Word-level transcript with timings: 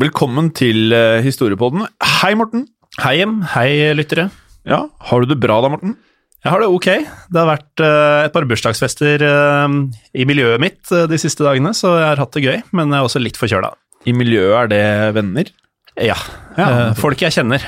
Velkommen 0.00 0.46
til 0.56 0.94
eh, 0.96 1.18
Historiepodden. 1.20 1.82
Hei, 2.22 2.30
Morten. 2.38 2.62
Hei 3.02 3.18
hjem, 3.18 3.40
hei 3.52 3.90
lyttere. 3.92 4.30
Ja, 4.64 4.86
Har 5.10 5.20
du 5.20 5.28
det 5.28 5.36
bra 5.42 5.58
da, 5.60 5.68
Morten? 5.72 5.92
Jeg 6.40 6.54
har 6.54 6.62
det 6.62 6.70
ok. 6.72 6.88
Det 7.28 7.36
har 7.36 7.48
vært 7.50 7.82
eh, 7.84 8.20
et 8.24 8.32
par 8.32 8.46
bursdagsfester 8.48 9.24
eh, 9.26 9.74
i 10.16 10.24
miljøet 10.30 10.62
mitt 10.62 10.88
de 10.88 11.18
siste 11.20 11.44
dagene, 11.44 11.74
så 11.76 11.92
jeg 11.98 12.06
har 12.14 12.22
hatt 12.22 12.32
det 12.38 12.44
gøy, 12.46 12.56
men 12.72 12.94
jeg 12.94 12.96
er 13.02 13.10
også 13.10 13.20
litt 13.20 13.36
forkjøla. 13.40 13.74
I 14.08 14.16
miljøet 14.16 14.56
er 14.62 14.72
det 14.72 14.82
venner? 15.18 15.52
Ja. 16.00 16.16
Ja. 16.56 16.70
folk 16.96 17.20
jeg 17.20 17.34
kjenner. 17.36 17.60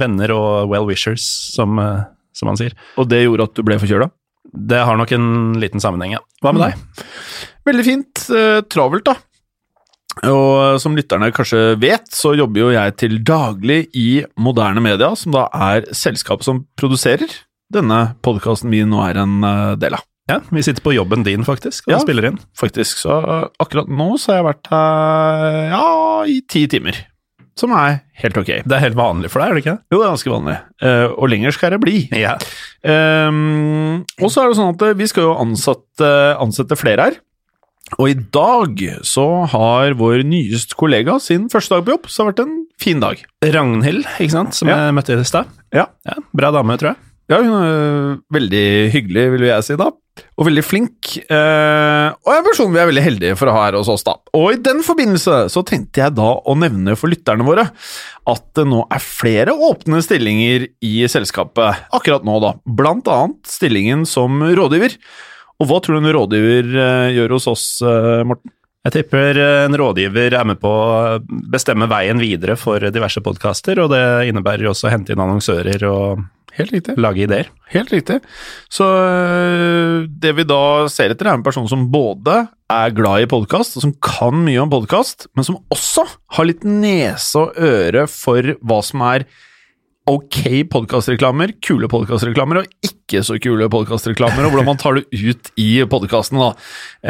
venner 0.00 0.32
og 0.32 0.70
well-wishers, 0.72 1.26
som, 1.52 1.76
som 2.32 2.48
man 2.48 2.56
sier. 2.56 2.72
Og 2.96 3.10
det 3.10 3.20
gjorde 3.26 3.50
at 3.50 3.58
du 3.58 3.66
ble 3.66 3.76
forkjøla? 3.82 4.08
Det 4.72 4.80
har 4.88 4.96
nok 4.96 5.12
en 5.12 5.28
liten 5.60 5.82
sammenheng, 5.82 6.16
ja. 6.16 6.24
Hva 6.40 6.56
med 6.56 6.70
deg? 6.70 7.04
Veldig 7.68 7.84
fint. 7.84 8.28
Travelt, 8.72 9.10
da. 9.10 9.18
Og 10.24 10.78
som 10.80 10.96
lytterne 10.96 11.28
kanskje 11.36 11.74
vet, 11.82 12.06
så 12.16 12.32
jobber 12.38 12.62
jo 12.62 12.70
jeg 12.72 12.94
til 13.02 13.18
daglig 13.26 13.82
i 13.98 14.22
Moderne 14.40 14.80
Media, 14.80 15.10
som 15.18 15.34
da 15.36 15.46
er 15.52 15.84
selskapet 15.92 16.46
som 16.48 16.62
produserer 16.80 17.28
denne 17.72 18.14
podkasten 18.24 18.70
vi 18.72 18.84
nå 18.86 19.00
er 19.04 19.18
en 19.24 19.40
eh, 19.44 19.74
del 19.82 19.98
av. 19.98 20.04
Ja, 20.30 20.40
Vi 20.50 20.62
sitter 20.64 20.82
på 20.82 20.94
jobben 20.96 21.22
din, 21.26 21.44
faktisk, 21.46 21.84
og 21.86 21.92
Ja. 21.92 21.98
spiller 22.02 22.24
inn. 22.30 22.38
Faktisk, 22.58 22.98
så 23.04 23.20
akkurat 23.62 23.86
nå 23.90 24.16
så 24.18 24.32
har 24.32 24.40
jeg 24.40 24.46
vært 24.48 24.70
her 24.72 25.68
ja, 25.70 25.84
i 26.26 26.40
ti 26.50 26.64
timer. 26.66 26.96
Som 27.56 27.72
er 27.72 28.00
helt 28.20 28.36
ok. 28.36 28.50
Det 28.68 28.74
er 28.76 28.82
helt 28.82 28.98
vanlig 28.98 29.30
for 29.32 29.40
deg, 29.40 29.48
er 29.48 29.54
det 29.56 29.62
ikke? 29.64 29.76
Jo, 29.92 29.98
det 30.00 30.04
er 30.04 30.10
ganske 30.12 30.32
vanlig. 30.34 30.56
Eh, 30.82 31.06
og 31.14 31.30
lenger 31.32 31.54
skal 31.56 31.70
det 31.72 31.78
bli. 31.80 31.94
Ja. 32.12 32.34
Um, 32.84 34.02
og 34.20 34.28
så 34.32 34.42
er 34.44 34.50
det 34.50 34.58
sånn 34.58 34.74
at 34.74 34.84
vi 34.98 35.06
skal 35.08 35.24
jo 35.28 35.36
ansette, 35.40 36.10
ansette 36.42 36.76
flere 36.76 37.06
her. 37.08 37.16
Og 38.00 38.08
i 38.10 38.16
dag 38.34 38.80
så 39.06 39.24
har 39.52 39.94
vår 39.98 40.24
nyeste 40.26 40.74
kollega 40.78 41.18
sin 41.22 41.46
første 41.52 41.76
dag 41.76 41.84
på 41.86 41.94
jobb, 41.94 42.08
så 42.10 42.16
det 42.18 42.24
har 42.24 42.32
vært 42.32 42.44
en 42.46 42.56
fin 42.82 43.02
dag. 43.02 43.20
Ragnhild, 43.46 44.06
ikke 44.18 44.34
sant, 44.34 44.54
som 44.58 44.68
Ja. 44.68 44.76
jeg 44.88 44.94
møtte 44.98 45.18
i 45.20 45.22
stad. 45.24 45.46
Ja. 45.72 45.86
Bra 46.34 46.50
dame, 46.50 46.76
tror 46.76 46.94
jeg. 46.94 46.96
Ja, 47.28 47.38
hun 47.42 47.54
er 47.58 48.18
veldig 48.30 48.64
hyggelig, 48.94 49.30
vil 49.32 49.46
jeg 49.48 49.64
si 49.66 49.74
da. 49.78 49.88
Og 50.38 50.46
veldig 50.46 50.62
flink. 50.64 51.16
Eh, 51.28 52.08
og 52.24 52.30
en 52.32 52.44
person 52.46 52.70
vi 52.72 52.78
er 52.80 52.86
veldig 52.86 53.02
heldige 53.02 53.36
for 53.36 53.50
å 53.50 53.52
ha 53.56 53.64
her 53.66 53.76
hos 53.78 53.88
oss, 53.92 54.04
da. 54.06 54.14
Og 54.32 54.52
i 54.54 54.60
den 54.62 54.82
forbindelse 54.86 55.50
så 55.52 55.62
tenkte 55.66 56.04
jeg 56.04 56.14
da 56.16 56.28
å 56.38 56.54
nevne 56.56 56.94
for 56.96 57.10
lytterne 57.10 57.44
våre 57.44 57.66
at 58.26 58.44
det 58.54 58.66
nå 58.70 58.84
er 58.90 59.02
flere 59.02 59.52
åpne 59.52 60.00
stillinger 60.06 60.68
i 60.86 60.94
selskapet 61.10 61.86
akkurat 61.92 62.24
nå, 62.26 62.38
da. 62.40 62.54
Blant 62.66 63.06
annet 63.12 63.42
stillingen 63.50 64.06
som 64.08 64.38
rådgiver. 64.40 64.96
Og 65.56 65.70
hva 65.70 65.80
tror 65.80 65.96
du 65.96 66.04
en 66.04 66.14
rådgiver 66.16 66.70
eh, 66.76 67.08
gjør 67.16 67.36
hos 67.38 67.48
oss, 67.52 67.66
eh, 67.84 68.22
Morten? 68.28 68.52
Jeg 68.86 68.94
tipper 68.98 69.38
eh, 69.40 69.64
en 69.66 69.76
rådgiver 69.80 70.36
er 70.36 70.46
med 70.46 70.60
på 70.62 70.70
å 70.70 71.18
bestemme 71.50 71.88
veien 71.90 72.20
videre 72.22 72.58
for 72.60 72.82
diverse 72.92 73.22
podkaster, 73.24 73.80
og 73.82 73.90
det 73.94 74.02
innebærer 74.30 74.66
jo 74.66 74.74
også 74.74 74.90
å 74.90 74.92
hente 74.92 75.14
inn 75.14 75.22
annonsører 75.24 75.86
og 75.88 76.26
Helt 76.56 76.72
riktig. 76.72 76.94
lage 76.96 77.24
ideer. 77.24 77.48
Helt 77.72 77.90
riktig. 77.92 78.20
Så 78.72 78.86
det 80.08 80.30
vi 80.38 80.46
da 80.48 80.86
ser 80.92 81.12
etter, 81.12 81.28
er 81.28 81.36
en 81.36 81.44
person 81.44 81.66
som 81.68 81.82
både 81.92 82.46
er 82.72 82.94
glad 82.96 83.26
i 83.26 83.28
podkast, 83.28 83.76
og 83.76 83.84
som 83.84 83.92
kan 84.00 84.38
mye 84.46 84.62
om 84.62 84.72
podkast, 84.72 85.28
men 85.36 85.44
som 85.44 85.58
også 85.72 86.06
har 86.38 86.48
litt 86.48 86.64
nese 86.64 87.42
og 87.42 87.60
øre 87.60 88.06
for 88.08 88.54
hva 88.64 88.80
som 88.84 89.04
er 89.04 89.26
ok 90.06 90.68
podkastreklamer, 90.70 91.56
kule 91.66 91.88
podkastreklamer 91.90 92.60
og 92.60 92.86
ikke 92.86 93.22
så 93.26 93.36
kule 93.42 93.66
podkastreklamer, 93.70 94.46
og 94.46 94.52
hvordan 94.52 94.68
man 94.68 94.78
tar 94.78 94.98
det 95.00 95.04
ut 95.10 95.50
i 95.58 95.68
podkasten, 95.90 96.38
da. 96.38 96.50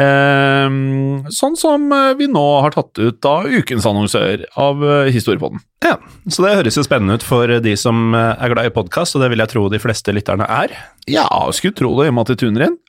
Ehm, 0.01 1.27
sånn 1.33 1.57
som 1.59 1.85
øh, 1.93 2.15
vi 2.17 2.29
nå 2.31 2.45
har 2.65 2.73
tatt 2.73 2.97
ut 2.97 3.27
av 3.29 3.45
ukens 3.53 3.85
annonsør 3.89 4.47
av 4.57 4.81
øh, 4.81 5.11
Historiepodden. 5.13 5.61
Ja, 5.85 5.95
Så 6.25 6.45
det 6.45 6.55
høres 6.57 6.79
jo 6.79 6.85
spennende 6.85 7.19
ut 7.19 7.25
for 7.25 7.53
de 7.61 7.75
som 7.77 8.15
eh, 8.17 8.33
er 8.33 8.53
glad 8.53 8.71
i 8.71 8.73
podkast, 8.73 9.17
og 9.17 9.21
det 9.25 9.29
vil 9.33 9.45
jeg 9.45 9.53
tro 9.53 9.67
de 9.73 9.81
fleste 9.81 10.15
lytterne 10.17 10.49
er. 10.49 10.73
Ja, 11.09 11.27
skulle 11.53 11.77
tro 11.77 11.93
det, 11.99 12.09
i 12.09 12.13
og 12.13 12.17
med 12.17 12.25
at 12.25 12.33
de 12.33 12.39
tuner 12.47 12.67
inn. 12.69 12.79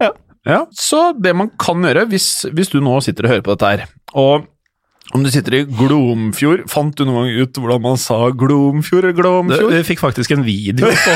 Ja. 0.00 0.14
Ja, 0.48 0.62
Så 0.72 1.10
det 1.20 1.34
man 1.36 1.52
kan 1.60 1.84
gjøre, 1.84 2.06
hvis, 2.08 2.46
hvis 2.48 2.72
du 2.72 2.80
nå 2.80 2.96
sitter 3.04 3.28
og 3.28 3.34
hører 3.34 3.44
på 3.44 3.52
dette 3.58 3.74
her, 3.74 3.84
og 4.16 4.48
om 5.16 5.24
du 5.24 5.30
sitter 5.32 5.56
i 5.58 5.64
Glomfjord 5.66 6.66
Fant 6.70 6.94
du 6.94 7.02
noen 7.06 7.26
gang 7.26 7.42
ut 7.42 7.58
hvordan 7.58 7.82
man 7.82 7.98
sa 8.00 8.28
Glomfjord 8.30 9.08
eller 9.08 9.16
Glomfjord? 9.18 9.72
vi 9.74 9.82
fikk 9.88 10.02
faktisk 10.04 10.34
en 10.36 10.44
video 10.46 10.90
på, 10.90 11.14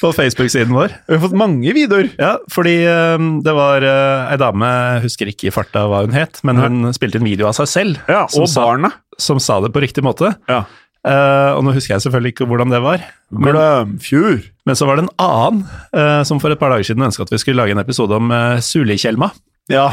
på 0.00 0.12
Facebook-siden 0.16 0.72
vår. 0.74 0.94
Vi 1.08 1.16
har 1.16 1.22
fått 1.24 1.36
mange 1.36 1.74
videoer. 1.76 2.10
Ja, 2.20 2.36
fordi 2.52 2.76
um, 2.86 3.32
det 3.44 3.54
var 3.56 3.84
uh, 3.84 4.30
ei 4.32 4.38
dame, 4.40 4.70
husker 5.04 5.30
ikke 5.30 5.50
i 5.50 5.54
farta 5.54 5.84
hva 5.90 6.04
hun 6.06 6.14
het, 6.16 6.40
men 6.46 6.60
hun 6.62 6.94
spilte 6.96 7.20
en 7.20 7.26
video 7.26 7.50
av 7.50 7.58
seg 7.58 7.68
selv, 7.70 8.04
Ja, 8.08 8.24
som, 8.30 8.46
Og 8.46 8.52
sa, 8.52 8.92
som 9.20 9.42
sa 9.42 9.58
det 9.64 9.74
på 9.74 9.82
riktig 9.84 10.06
måte. 10.06 10.32
Ja. 10.50 10.64
Uh, 11.00 11.56
og 11.56 11.64
nå 11.64 11.72
husker 11.72 11.96
jeg 11.96 12.04
selvfølgelig 12.04 12.34
ikke 12.34 12.48
hvordan 12.48 12.72
det 12.72 12.82
var. 12.84 13.04
Men, 13.32 13.52
Glomfjord. 13.56 14.48
men 14.68 14.78
så 14.78 14.88
var 14.88 14.98
det 14.98 15.06
en 15.08 15.14
annen 15.26 15.62
uh, 15.96 16.22
som 16.28 16.40
for 16.42 16.52
et 16.52 16.60
par 16.60 16.72
dager 16.72 16.86
siden 16.92 17.06
ønska 17.06 17.26
at 17.26 17.32
vi 17.34 17.40
skulle 17.42 17.60
lage 17.60 17.76
en 17.76 17.82
episode 17.82 18.16
om 18.16 18.32
uh, 18.32 18.60
Sulikjelma. 18.64 19.32
Ja. 19.70 19.88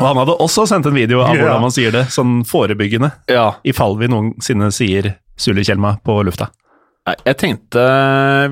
Og 0.00 0.06
han 0.08 0.18
hadde 0.22 0.38
også 0.40 0.64
sendt 0.68 0.88
en 0.88 0.96
video 0.96 1.20
av 1.22 1.36
hvordan 1.36 1.60
man 1.62 1.74
sier 1.74 1.92
det, 1.94 2.06
sånn 2.14 2.40
forebyggende, 2.48 3.12
ja. 3.30 3.50
i 3.62 3.74
fall 3.76 3.98
vi 4.00 4.08
noensinne 4.10 4.70
sier 4.74 5.14
Sulikjelma 5.40 5.94
på 6.04 6.18
lufta. 6.26 6.50
Nei, 7.08 7.14
Jeg 7.24 7.36
tenkte 7.40 7.82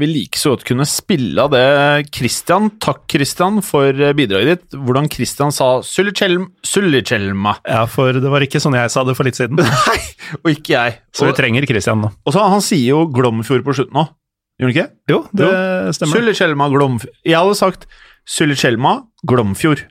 vi 0.01 0.07
like 0.09 0.39
så 0.41 0.55
godt 0.55 0.65
kunne 0.71 0.87
spille 0.89 1.43
av 1.45 1.51
det 1.53 2.09
Christian. 2.17 2.71
Takk, 2.81 3.03
Christian, 3.13 3.61
for 3.65 3.93
bidraget 4.17 4.49
ditt. 4.49 4.79
Hvordan 4.87 5.11
Christian 5.13 5.53
sa 5.53 5.83
Sulikjelma. 5.85 7.59
Ja, 7.69 7.83
for 7.93 8.17
det 8.17 8.33
var 8.33 8.45
ikke 8.45 8.63
sånn 8.65 8.79
jeg 8.79 8.95
sa 8.95 9.05
det 9.05 9.19
for 9.19 9.29
litt 9.29 9.37
siden. 9.37 9.61
Nei, 9.91 9.99
og 10.41 10.49
ikke 10.55 10.73
jeg. 10.73 10.97
Så 11.13 11.29
vi 11.29 11.37
trenger 11.37 11.69
Christian 11.69 12.01
nå. 12.07 12.13
og 12.25 12.35
så 12.35 12.49
Han 12.49 12.65
sier 12.65 12.95
jo 12.95 13.05
Glomfjord 13.13 13.67
på 13.69 13.77
slutten 13.77 14.01
òg. 14.01 14.17
Gjør 14.59 14.71
han 14.71 14.75
ikke? 14.75 14.89
Jo, 15.13 15.21
det 15.39 15.53
stemmer. 15.95 16.17
Sulikjelma 16.17 16.73
Glomfjord. 16.73 17.15
Jeg 17.29 17.37
hadde 17.39 17.61
sagt 17.61 17.85
Sulikjelma 18.29 18.97
Glomfjord. 19.29 19.85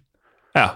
Ja. 0.56 0.70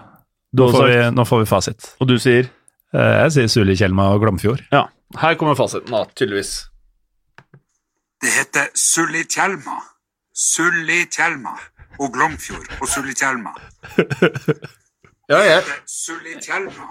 Nå 0.52 0.66
får, 0.72 0.86
vi, 0.88 0.96
nå 1.16 1.24
får 1.24 1.38
vi 1.40 1.46
fasit. 1.48 1.94
og 2.00 2.08
du 2.08 2.18
sier 2.18 2.50
Eh, 2.94 3.22
Jeg 3.24 3.32
sier 3.32 3.46
Sulikjelma 3.48 4.10
og 4.12 4.20
Glomfjord. 4.20 4.60
Ja. 4.70 4.82
Her 5.16 5.34
kommer 5.40 5.54
fasiten, 5.56 5.88
da, 5.90 6.02
tydeligvis. 6.14 6.66
Det 8.20 8.28
heter 8.34 8.66
Sulitjelma. 8.76 9.78
Sulitjelma. 10.36 11.54
Og 11.98 12.12
Glomfjord 12.12 12.68
og 12.82 12.88
Sulitjelma. 12.88 13.54
Ja, 15.30 15.38
jeg- 15.40 15.64
Kjelma 16.42 16.88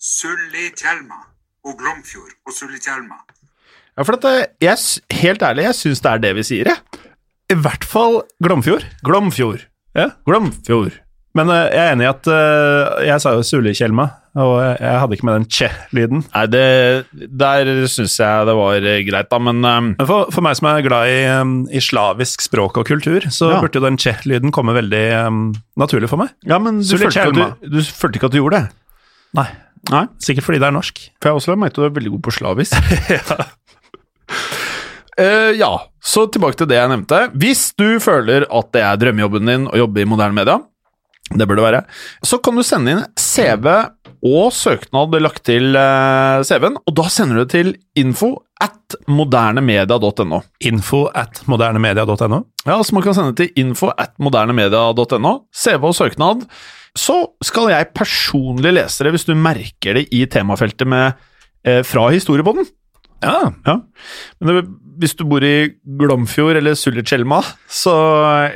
Sully 0.00 0.70
Kjelma 0.74 1.18
Og 1.64 1.78
Glomfjord 1.78 2.32
og 2.46 2.52
Sulitjelma. 2.52 3.16
Ja, 3.96 4.02
for 4.02 4.12
at 4.18 4.50
jeg, 4.60 4.76
helt 5.22 5.42
ærlig, 5.42 5.62
jeg 5.64 5.74
syns 5.74 6.00
det 6.02 6.10
er 6.12 6.18
det 6.18 6.34
vi 6.34 6.42
sier, 6.42 6.64
jeg. 6.66 7.00
I 7.50 7.54
hvert 7.54 7.84
fall 7.84 8.22
Glomfjord. 8.42 8.84
Glomfjord. 9.04 9.62
Ja. 9.94 10.10
Glomfjord. 10.26 10.92
Men 11.36 11.50
uh, 11.52 11.66
jeg 11.68 11.82
er 11.82 11.92
enig 11.94 12.06
i 12.06 12.08
at 12.10 12.28
uh, 12.32 13.02
jeg 13.04 13.22
sa 13.22 13.32
jo 13.36 13.42
Sulitjelma, 13.44 14.06
og 14.36 14.54
jeg, 14.60 14.76
jeg 14.82 15.00
hadde 15.02 15.16
ikke 15.16 15.26
med 15.28 15.36
den 15.38 15.46
che-lyden. 15.56 16.22
Nei, 16.32 16.44
det 16.52 16.64
Der 17.40 17.70
syns 17.92 18.16
jeg 18.20 18.48
det 18.48 18.54
var 18.58 18.88
eh, 18.88 19.02
greit, 19.06 19.28
da, 19.32 19.38
men 19.40 19.64
eh, 19.68 20.06
for, 20.08 20.30
for 20.34 20.44
meg 20.44 20.58
som 20.58 20.68
er 20.70 20.82
glad 20.84 21.08
i, 21.12 21.18
um, 21.40 21.54
i 21.72 21.80
slavisk 21.80 22.44
språk 22.44 22.80
og 22.82 22.88
kultur, 22.88 23.24
så 23.32 23.52
Ja. 23.54 23.60
burde 23.64 23.80
jo 23.80 23.84
den 23.86 23.96
che-lyden 24.00 24.52
komme 24.52 24.74
veldig 24.76 25.04
um, 25.26 25.40
naturlig 25.80 26.10
for 26.12 26.20
meg. 26.20 26.34
Ja, 26.44 26.58
men 26.60 26.82
du 26.84 26.96
følte, 27.00 27.30
du, 27.32 27.78
du 27.78 27.80
følte 27.84 28.20
ikke 28.20 28.28
at 28.28 28.36
du 28.36 28.40
gjorde 28.42 28.60
det? 28.60 28.68
Nei. 29.40 29.48
Nei. 29.92 30.04
Sikkert 30.24 30.48
fordi 30.48 30.60
det 30.60 30.68
er 30.68 30.74
norsk. 30.76 31.00
For 31.22 31.30
jeg 31.30 31.40
også 31.40 31.52
har 31.54 31.60
merket 31.62 31.78
at 31.78 31.84
du 31.84 31.88
er 31.88 31.96
veldig 32.00 32.14
god 32.16 32.24
på 32.28 32.36
slavisk. 32.40 32.76
Uh, 35.16 35.48
ja, 35.56 35.70
så 36.04 36.26
tilbake 36.28 36.58
til 36.60 36.68
det 36.68 36.76
jeg 36.76 36.90
nevnte. 36.92 37.18
Hvis 37.40 37.70
du 37.80 37.96
føler 38.04 38.44
at 38.52 38.66
det 38.76 38.82
er 38.84 38.98
drømmejobben 39.00 39.48
din 39.48 39.62
å 39.70 39.78
jobbe 39.80 40.02
i 40.02 40.08
moderne 40.08 40.36
media, 40.36 40.58
det 41.34 41.46
bør 41.48 41.58
det 41.58 41.66
være, 41.66 41.84
så 42.22 42.38
kan 42.38 42.54
du 42.54 42.62
sende 42.66 42.92
inn 42.92 43.06
CV 43.18 43.66
og 44.26 44.52
søknad 44.54 45.14
lagt 45.22 45.44
til 45.48 45.76
eh, 45.78 46.42
CV-en, 46.46 46.78
og 46.78 46.94
da 46.98 47.06
sender 47.12 47.40
du 47.40 47.42
det 47.44 47.52
til 47.52 47.72
info 47.98 48.32
at 48.62 48.96
modernemedia.no. 49.10 50.40
Info 50.70 51.02
at 51.12 51.42
modernemedia.no. 51.50 52.40
Ja, 52.64 52.78
så 52.80 52.96
man 52.96 53.04
kan 53.04 53.16
sende 53.16 53.34
det 53.34 53.42
til 53.42 53.66
info 53.66 53.90
at 53.92 54.14
modernemedia.no, 54.22 55.34
CV 55.54 55.90
og 55.90 55.96
søknad. 55.98 56.46
Så 56.96 57.18
skal 57.44 57.72
jeg 57.74 57.92
personlig 57.94 58.72
lese 58.78 59.04
det 59.04 59.12
hvis 59.16 59.28
du 59.28 59.34
merker 59.36 59.98
det 59.98 60.06
i 60.14 60.24
temafeltet 60.30 60.88
med, 60.88 61.18
eh, 61.66 61.82
fra 61.84 62.08
historiepodden. 62.14 62.70
Ja. 63.24 63.52
Ja. 63.64 63.76
Men 64.40 64.58
det, 64.58 64.62
hvis 65.00 65.14
du 65.16 65.24
bor 65.28 65.44
i 65.44 65.54
Glomfjord 66.00 66.58
eller 66.60 66.76
Sulitjelma, 66.78 67.40
så 67.68 67.94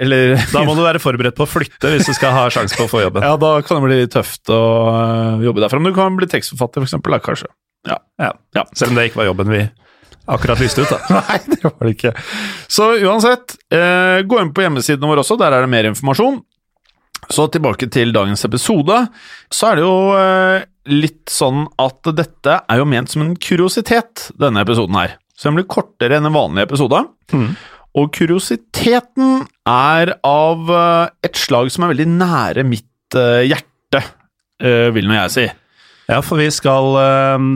Eller 0.00 0.36
Da 0.52 0.64
må 0.66 0.74
du 0.76 0.82
være 0.84 1.00
forberedt 1.02 1.36
på 1.38 1.46
å 1.46 1.50
flytte 1.50 1.92
hvis 1.94 2.08
du 2.08 2.14
skal 2.16 2.34
ha 2.36 2.46
sjanse 2.52 2.76
på 2.78 2.86
å 2.86 2.90
få 2.92 3.02
jobben. 3.04 3.24
Ja, 3.28 3.36
da 3.40 3.54
kan 3.64 3.80
det 3.80 3.88
bli 3.88 4.00
tøft 4.12 4.52
å 4.52 4.60
øh, 4.92 5.44
jobbe 5.46 5.64
derfra. 5.64 5.80
Men 5.80 5.92
du 5.92 5.98
kan 5.98 6.16
bli 6.18 6.28
tekstforfatter, 6.30 6.86
da, 6.86 7.20
kanskje. 7.24 7.50
Ja. 7.88 8.00
Ja. 8.20 8.34
Ja. 8.56 8.66
Selv 8.76 8.92
om 8.92 9.00
det 9.00 9.10
ikke 9.10 9.22
var 9.22 9.30
jobben 9.30 9.52
vi 9.52 9.64
akkurat 10.30 10.60
lyste 10.62 10.84
ut, 10.84 10.92
da. 10.92 11.00
Nei, 11.28 11.40
det 11.50 11.62
var 11.64 11.80
det 11.86 11.94
ikke. 11.96 12.14
Så 12.70 12.92
uansett, 13.00 13.56
eh, 13.74 14.20
gå 14.28 14.40
inn 14.42 14.52
på 14.54 14.64
hjemmesiden 14.64 15.08
vår 15.08 15.24
også, 15.24 15.38
der 15.40 15.56
er 15.56 15.66
det 15.66 15.72
mer 15.72 15.88
informasjon. 15.90 16.40
Så 17.30 17.46
tilbake 17.52 17.86
til 17.92 18.14
dagens 18.14 18.42
episode, 18.48 18.96
så 19.52 19.70
er 19.70 19.78
det 19.78 19.84
jo 19.84 19.96
eh, 20.16 20.68
litt 20.92 21.30
sånn 21.32 21.66
at 21.80 22.10
dette 22.16 22.60
er 22.60 22.80
jo 22.80 22.88
ment 22.88 23.10
som 23.12 23.24
en 23.24 23.34
kuriositet, 23.38 24.30
denne 24.40 24.64
episoden 24.64 24.98
her. 24.98 25.18
Så 25.36 25.48
den 25.48 25.60
blir 25.60 25.68
kortere 25.70 26.18
enn 26.18 26.28
en 26.28 26.36
vanlig 26.36 26.66
episode. 26.66 27.04
Og 27.98 28.10
kuriositeten 28.14 29.46
er 29.66 30.12
av 30.26 30.70
eh, 30.70 31.12
et 31.26 31.38
slag 31.38 31.72
som 31.74 31.84
er 31.84 31.94
veldig 31.94 32.06
nære 32.12 32.64
mitt 32.66 33.18
eh, 33.18 33.46
hjerte, 33.48 34.04
eh, 34.62 34.90
vil 34.94 35.08
nå 35.10 35.16
jeg 35.16 35.34
si. 35.34 35.46
Ja, 36.10 36.18
for 36.26 36.42
vi 36.42 36.48
skal 36.50 36.96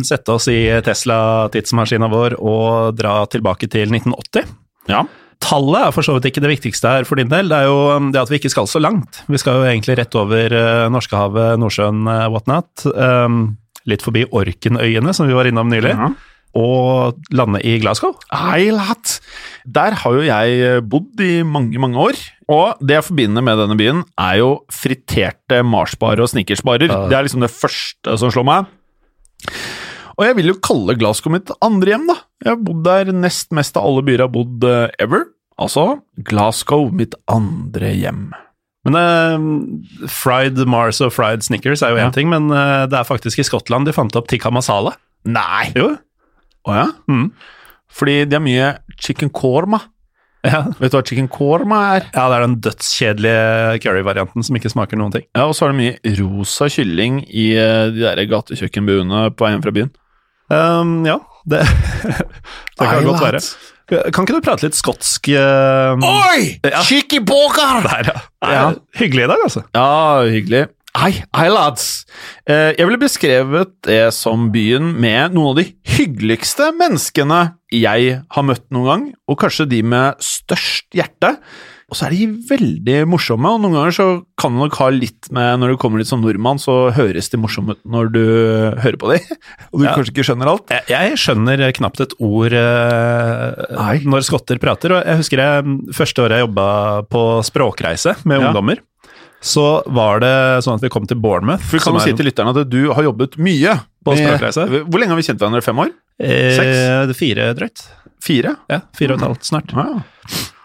sette 0.07 0.31
oss 0.31 0.45
i 0.47 0.61
Tesla-tidsmaskina 0.87 2.07
vår 2.07 2.37
og 2.39 2.95
dra 2.95 3.17
tilbake 3.27 3.67
til 3.67 3.91
1980. 3.91 4.53
Ja. 4.87 5.01
Tallet 5.43 5.89
er 5.89 5.95
for 5.95 6.07
så 6.07 6.15
vidt 6.17 6.29
ikke 6.31 6.43
det 6.45 6.53
viktigste 6.55 6.91
her 6.91 7.09
for 7.09 7.21
din 7.21 7.31
del, 7.33 7.49
det 7.51 7.57
er 7.63 7.69
jo 7.71 7.79
um, 7.97 8.13
det 8.15 8.21
at 8.23 8.31
vi 8.33 8.39
ikke 8.41 8.53
skal 8.53 8.69
så 8.71 8.81
langt. 8.83 9.23
Vi 9.31 9.41
skal 9.41 9.61
jo 9.61 9.67
egentlig 9.69 9.97
rett 10.01 10.15
over 10.19 10.55
uh, 10.55 10.87
Norskehavet, 10.93 11.59
Nordsjøen, 11.63 12.05
uh, 12.09 12.29
whatnot. 12.33 12.87
Um, 12.95 13.57
litt 13.91 14.05
forbi 14.05 14.25
Orkenøyene, 14.33 15.13
som 15.17 15.29
vi 15.29 15.37
var 15.37 15.49
innom 15.51 15.69
nylig, 15.69 15.93
Ja. 15.93 16.09
og 16.57 17.19
lande 17.35 17.61
i 17.67 17.75
Glasgow. 17.83 18.15
Eilat! 18.33 19.19
Der 19.67 19.97
har 20.01 20.15
jo 20.15 20.23
jeg 20.25 20.61
eh, 20.63 20.81
bodd 20.81 21.21
i 21.21 21.43
mange, 21.43 21.77
mange 21.83 21.99
år. 21.99 22.21
Og 22.49 22.81
det 22.81 22.95
jeg 22.97 23.07
forbinder 23.11 23.43
med 23.45 23.59
denne 23.59 23.77
byen, 23.77 24.05
er 24.17 24.39
jo 24.39 24.51
friterte 24.73 25.61
Marsbarer 25.67 26.23
og 26.25 26.31
Snickersbarer. 26.33 26.89
Uh. 26.89 27.09
Det 27.11 27.19
er 27.19 27.27
liksom 27.27 27.45
det 27.45 27.53
første 27.53 28.17
som 28.23 28.33
slår 28.33 28.47
meg. 28.49 28.71
Og 30.19 30.25
jeg 30.29 30.37
vil 30.39 30.51
jo 30.53 30.57
kalle 30.63 30.95
Glasgow 31.01 31.33
mitt 31.35 31.51
andre 31.65 31.95
hjem, 31.95 32.07
da. 32.11 32.17
Jeg 32.45 32.53
har 32.55 32.61
bodd 32.67 32.83
der 32.87 33.11
nest 33.17 33.51
mest 33.57 33.77
av 33.81 33.87
alle 33.89 34.05
byer 34.07 34.21
jeg 34.23 34.29
har 34.29 34.35
bodd 34.35 34.67
eh, 34.69 34.89
ever. 35.03 35.25
Altså 35.59 35.85
Glasgow, 36.29 36.89
mitt 36.95 37.15
andre 37.31 37.93
hjem. 37.95 38.29
Men 38.85 38.99
uh, 39.01 40.09
fried 40.13 40.59
Mars 40.69 40.99
og 41.01 41.13
fried 41.17 41.43
Snickers 41.47 41.81
er 41.83 41.95
jo 41.95 42.01
én 42.03 42.11
Ja. 42.11 42.15
ting, 42.15 42.29
men 42.29 42.51
uh, 42.53 42.85
det 42.91 42.99
er 42.99 43.07
faktisk 43.09 43.41
i 43.41 43.47
Skottland 43.47 43.89
de 43.89 43.95
fant 43.97 44.15
opp 44.19 44.29
tikka 44.29 44.53
masala. 44.53 44.93
Nei! 45.25 45.71
Jo. 45.79 45.95
Å 46.69 46.75
ja? 46.77 46.87
Mm. 47.09 47.31
Fordi 47.95 48.19
de 48.29 48.37
har 48.37 48.45
mye 48.45 48.69
chicken 49.01 49.31
korma. 49.33 49.81
Ja. 50.45 50.67
Vet 50.77 50.93
du 50.93 50.99
hva 50.99 51.05
chicken 51.09 51.31
korma 51.33 51.79
er? 51.97 52.07
ja, 52.13 52.27
det 52.29 52.37
er 52.37 52.43
den 52.45 52.59
dødskjedelige 52.67 53.79
curryvarianten 53.81 54.45
som 54.45 54.59
ikke 54.59 54.69
smaker 54.75 54.99
noen 55.01 55.15
ting. 55.15 55.25
Ja, 55.33 55.47
Og 55.49 55.55
så 55.57 55.65
er 55.65 55.73
det 55.73 55.81
mye 55.81 56.17
rosa 56.21 56.69
kylling 56.69 57.23
i 57.25 57.47
de 57.57 58.03
der 58.05 58.21
gatekjøkkenbuene 58.29 59.31
på 59.33 59.47
vei 59.47 59.55
hjem 59.55 59.65
fra 59.65 59.73
byen. 59.79 59.93
Um, 60.53 61.05
ja, 61.09 61.19
det, 61.49 61.63
det 62.77 62.81
kan 62.81 62.99
Eilat. 62.99 63.09
godt 63.09 63.25
være. 63.25 63.43
Kan 64.13 64.25
ikke 64.25 64.39
du 64.39 64.45
prate 64.45 64.65
litt 64.65 64.77
skotsk 64.79 65.29
uh, 65.37 65.93
Oi! 66.01 66.55
Ja. 66.65 66.81
Cheeky! 66.87 67.21
Der, 67.21 68.09
ja. 68.09 68.23
Ja. 68.41 68.65
Hyggelig 68.97 69.27
i 69.27 69.31
dag, 69.35 69.45
altså. 69.45 69.65
Ja, 69.77 70.25
hyggelig. 70.25 70.67
Hei, 70.95 71.11
hei 71.35 71.49
lads! 71.51 72.05
Eh, 72.47 72.71
jeg 72.79 72.87
ville 72.87 73.01
beskrevet 73.03 73.73
det 73.83 74.13
som 74.15 74.45
byen 74.55 74.93
med 75.03 75.35
noen 75.35 75.51
av 75.51 75.57
de 75.59 75.65
hyggeligste 75.97 76.69
menneskene 76.79 77.41
jeg 77.75 78.21
har 78.31 78.47
møtt 78.47 78.69
noen 78.71 78.87
gang, 78.87 79.07
og 79.27 79.41
kanskje 79.43 79.67
de 79.73 79.81
med 79.83 80.23
størst 80.23 80.95
hjerte. 80.95 81.33
Og 81.93 81.99
så 81.99 82.07
er 82.07 82.15
de 82.17 82.27
veldig 82.49 82.95
morsomme, 83.13 83.51
og 83.53 83.61
noen 83.61 83.75
ganger 83.77 83.93
så 83.95 84.07
kan 84.41 84.55
du 84.57 84.63
nok 84.63 84.75
ha 84.81 84.87
litt 84.95 85.29
med 85.37 85.59
Når 85.61 85.75
du 85.75 85.77
kommer 85.83 86.01
litt 86.01 86.09
som 86.09 86.23
nordmann, 86.25 86.57
så 86.59 86.89
høres 86.97 87.29
de 87.31 87.37
morsomme 87.43 87.75
ut 87.77 87.83
når 87.85 88.09
du 88.15 88.23
hører 88.81 88.97
på 88.99 89.11
dem, 89.13 89.21
og 89.73 89.81
du 89.81 89.85
Ja. 89.85 89.93
kanskje 89.95 90.15
ikke 90.15 90.25
skjønner 90.31 90.49
alt. 90.55 90.73
Jeg, 90.73 90.87
jeg 90.95 91.19
skjønner 91.21 91.65
knapt 91.77 92.01
et 92.07 92.15
ord 92.25 92.57
Nei. 93.77 93.99
når 94.09 94.25
skotter 94.27 94.59
prater, 94.63 94.97
og 94.97 95.05
jeg 95.05 95.21
husker 95.21 95.43
jeg 95.45 95.77
første 95.97 96.25
året 96.25 96.39
jeg 96.41 96.47
jobba 96.47 96.67
på 97.13 97.23
språkreise 97.47 98.17
med 98.25 98.41
Ja. 98.41 98.49
ungdommer. 98.49 98.81
Så 99.45 99.83
var 99.93 100.23
det 100.25 100.33
sånn 100.65 100.79
at 100.79 100.85
vi 100.87 100.89
kom 100.89 101.05
til 101.05 101.19
Bournemouth. 101.21 101.61
For 101.69 101.77
vi 101.77 101.85
kan 101.85 101.93
jo 101.99 102.01
si 102.01 102.15
til 102.17 102.25
lytterne 102.31 102.55
at 102.57 102.71
du 102.73 102.81
har 102.97 103.05
jobbet 103.05 103.37
mye 103.37 103.75
På 104.05 104.17
språkreise. 104.17 104.65
Hvor 104.89 104.99
lenge 105.03 105.13
har 105.13 105.21
vi 105.21 105.27
kjent 105.29 105.39
hverandre? 105.43 105.61
Fem 105.65 105.83
år? 105.85 105.93
eh, 106.19 107.13
fire 107.13 107.51
drøyt. 107.59 107.85
Fire? 108.25 108.55
Ja, 108.73 108.81
fire 108.97 109.13
og 109.13 109.21
et 109.21 109.27
halvt 109.29 109.45
snart. 109.51 109.75
Ja. 109.77 110.01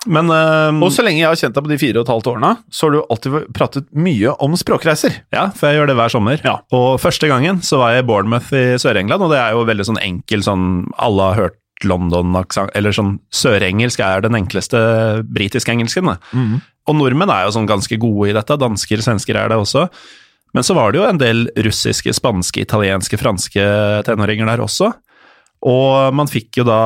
Men 0.08 0.32
eh, 0.32 0.80
Og 0.80 0.94
så 0.96 1.04
lenge 1.04 1.20
jeg 1.20 1.28
har 1.28 1.40
kjent 1.40 1.58
deg 1.58 1.66
på 1.66 1.72
de 1.74 1.78
fire 1.82 2.00
og 2.00 2.06
et 2.06 2.12
halvt 2.14 2.30
årene, 2.32 2.52
så 2.72 2.88
har 2.88 2.96
du 2.96 3.00
alltid 3.02 3.38
pratet 3.56 3.90
mye 3.92 4.36
om 4.40 4.56
språkreiser. 4.60 5.18
Ja, 5.36 5.50
for 5.56 5.68
jeg 5.70 5.82
gjør 5.82 5.92
det 5.92 5.98
hver 6.00 6.14
sommer. 6.14 6.44
Ja. 6.46 6.60
Og 6.76 7.00
første 7.04 7.28
gangen 7.32 7.60
så 7.66 7.82
var 7.82 7.96
jeg 7.96 8.06
i 8.06 8.08
Bournemouth 8.08 8.54
i 8.56 8.80
Sør-England, 8.80 9.26
og 9.26 9.34
det 9.34 9.42
er 9.42 9.58
jo 9.58 9.66
veldig 9.68 9.90
sånn 9.92 10.04
enkel 10.04 10.46
sånn 10.46 10.70
Alle 11.02 11.32
har 11.32 11.42
hørt 11.44 11.60
London-aksent, 11.88 12.74
eller 12.76 12.96
sånn 12.96 13.18
sørengelsk 13.32 14.02
er 14.04 14.24
den 14.26 14.36
enkleste 14.36 14.80
britisk-engelsken. 15.32 16.10
Mm. 16.36 16.58
Og 16.90 16.98
nordmenn 16.98 17.32
er 17.32 17.46
jo 17.46 17.54
sånn 17.56 17.70
ganske 17.70 18.00
gode 18.02 18.32
i 18.32 18.36
dette, 18.36 18.58
dansker, 18.60 19.04
svensker 19.04 19.40
er 19.40 19.52
det 19.52 19.60
også. 19.62 19.86
Men 20.58 20.66
så 20.66 20.76
var 20.76 20.92
det 20.92 21.00
jo 21.00 21.06
en 21.06 21.22
del 21.22 21.46
russiske, 21.62 22.12
spanske, 22.18 22.66
italienske, 22.66 23.20
franske 23.22 23.64
tenåringer 24.08 24.50
der 24.50 24.64
også. 24.66 24.90
Og 25.70 26.16
man 26.16 26.30
fikk 26.32 26.62
jo 26.62 26.66
da 26.68 26.82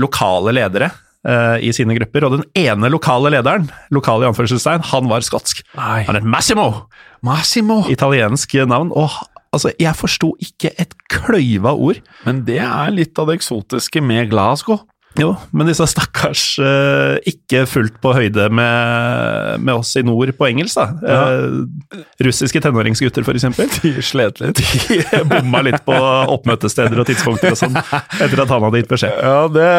lokale 0.00 0.54
ledere 0.54 0.90
eh, 1.28 1.56
i 1.68 1.72
sine 1.76 1.96
grupper, 1.98 2.26
og 2.26 2.38
den 2.38 2.46
ene 2.58 2.90
lokale 2.92 3.32
lederen, 3.36 3.68
lokal 3.94 4.24
i 4.24 4.30
anførselstegn, 4.30 4.86
han 4.92 5.10
var 5.10 5.26
skotsk. 5.26 5.62
Nei. 5.78 6.02
Han 6.08 6.18
het 6.18 6.28
Massimo! 6.28 6.68
Massimo! 7.26 7.82
italiensk 7.92 8.54
navn, 8.70 8.92
og 8.96 9.10
altså, 9.52 9.72
jeg 9.80 9.96
forsto 9.98 10.34
ikke 10.42 10.72
et 10.80 10.94
kløyva 11.12 11.74
ord. 11.74 12.00
Men 12.26 12.44
det 12.48 12.60
er 12.64 12.94
litt 12.94 13.18
av 13.18 13.30
det 13.30 13.40
eksotiske 13.40 14.02
med 14.04 14.30
Glasgow. 14.32 14.84
Jo, 15.16 15.32
men 15.56 15.66
disse 15.66 15.86
stakkars 15.88 16.42
eh, 16.62 17.16
ikke 17.30 17.64
fullt 17.66 17.96
på 18.02 18.12
høyde 18.14 18.44
med, 18.54 19.64
med 19.64 19.80
oss 19.80 19.94
i 19.98 20.04
nord 20.06 20.30
på 20.38 20.46
engelsk, 20.50 20.78
da. 20.78 21.14
Eh, 21.14 22.04
russiske 22.26 22.62
tenåringsgutter, 22.62 23.26
eksempel. 23.32 23.70
De 23.82 23.94
slet 24.04 24.42
litt. 24.42 24.60
De 24.60 25.22
bomma 25.30 25.64
litt 25.66 25.82
på 25.86 25.96
oppmøtesteder 26.36 27.02
og 27.02 27.08
tidspunkter 27.08 27.56
og 27.56 27.58
sånn, 27.58 27.78
etter 27.78 28.44
at 28.44 28.52
han 28.52 28.68
hadde 28.68 28.84
gitt 28.84 28.92
beskjed. 28.92 29.18
Ja, 29.24 29.40
det, 29.50 29.72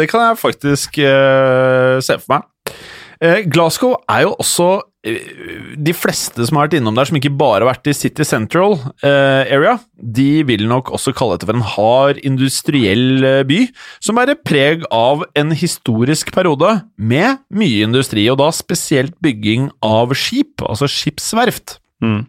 det 0.00 0.08
kan 0.12 0.30
jeg 0.30 0.40
faktisk 0.40 1.02
eh, 1.02 1.98
se 2.04 2.20
for 2.22 2.38
meg. 2.38 2.48
Eh, 3.20 3.42
Glasgow 3.52 3.98
er 4.08 4.24
jo 4.24 4.36
også 4.40 4.70
De 5.00 5.92
fleste 5.96 6.44
som 6.44 6.58
har 6.58 6.66
vært 6.66 6.74
innom 6.76 6.96
der, 6.98 7.08
som 7.08 7.16
ikke 7.16 7.32
bare 7.32 7.62
har 7.62 7.70
vært 7.70 7.88
i 7.88 7.94
City 7.96 8.24
Central 8.28 8.74
eh, 9.00 9.48
area, 9.48 9.78
de 9.96 10.42
vil 10.44 10.66
nok 10.68 10.90
også 10.92 11.14
kalle 11.16 11.38
dette 11.38 11.48
for 11.48 11.56
en 11.56 11.64
hard 11.64 12.20
industriell 12.26 13.24
eh, 13.24 13.40
by, 13.48 13.62
som 14.04 14.20
bærer 14.20 14.36
preg 14.44 14.84
av 14.92 15.24
en 15.40 15.54
historisk 15.56 16.34
periode 16.36 16.74
med 17.00 17.40
mye 17.48 17.86
industri, 17.88 18.26
og 18.28 18.42
da 18.42 18.50
spesielt 18.52 19.16
bygging 19.24 19.70
av 19.80 20.12
skip, 20.12 20.60
altså 20.68 20.90
skipsverft. 20.90 21.78
Mm. 22.04 22.26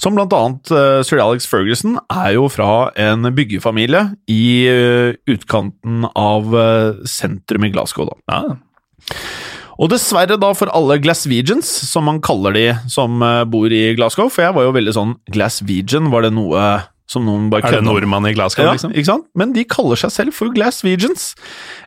Som 0.00 0.16
blant 0.16 0.32
annet 0.36 0.72
uh, 0.72 1.00
sir 1.04 1.20
Alex 1.20 1.48
Ferguson 1.50 1.98
er 2.06 2.36
jo 2.36 2.46
fra 2.52 2.90
en 3.00 3.28
byggefamilie 3.34 4.06
i 4.30 4.44
uh, 4.70 5.12
utkanten 5.28 6.06
av 6.14 6.54
uh, 6.54 7.00
sentrum 7.08 7.66
i 7.66 7.72
Glasgow, 7.74 8.08
da. 8.08 8.20
Ja. 8.30 9.16
Og 9.80 9.88
dessverre 9.88 10.36
da 10.36 10.50
for 10.56 10.68
alle 10.76 10.98
Glaswegians, 11.00 11.68
som 11.88 12.04
man 12.04 12.20
kaller 12.20 12.52
de 12.56 12.64
som 12.92 13.22
eh, 13.24 13.44
bor 13.48 13.72
i 13.72 13.94
Glasgow, 13.96 14.28
for 14.28 14.44
jeg 14.44 14.56
var 14.56 14.66
jo 14.66 14.74
veldig 14.76 14.92
sånn 14.96 15.14
Glaswegian, 15.32 16.10
var 16.12 16.26
det 16.26 16.34
noe 16.36 16.64
som 17.10 17.24
noen 17.26 17.48
bare 17.50 17.66
Er 17.66 17.80
det 17.80 17.86
nordmann 17.88 18.28
i 18.28 18.34
Glasgow, 18.36 18.68
Ja, 18.68 18.74
liksom? 18.76 18.92
ikke 18.92 19.08
sant? 19.08 19.26
Men 19.34 19.54
de 19.56 19.64
kaller 19.66 19.98
seg 19.98 20.12
selv 20.14 20.36
for 20.36 20.52
Glaswegians. 20.54 21.32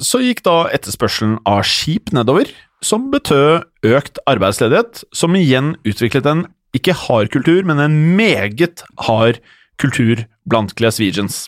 Så 0.03 0.19
gikk 0.23 0.41
da 0.43 0.65
etterspørselen 0.73 1.37
av 1.47 1.61
skip 1.69 2.11
nedover, 2.15 2.49
som 2.83 3.07
betød 3.13 3.63
økt 3.87 4.19
arbeidsledighet, 4.27 5.05
som 5.15 5.37
igjen 5.39 5.75
utviklet 5.87 6.27
en 6.27 6.47
ikke 6.75 6.95
hard 7.05 7.29
kultur, 7.31 7.61
men 7.63 7.79
en 7.79 7.99
meget 8.17 8.83
hard 9.05 9.39
kultur 9.79 10.25
blant 10.49 10.73
Glaswegians. 10.75 11.45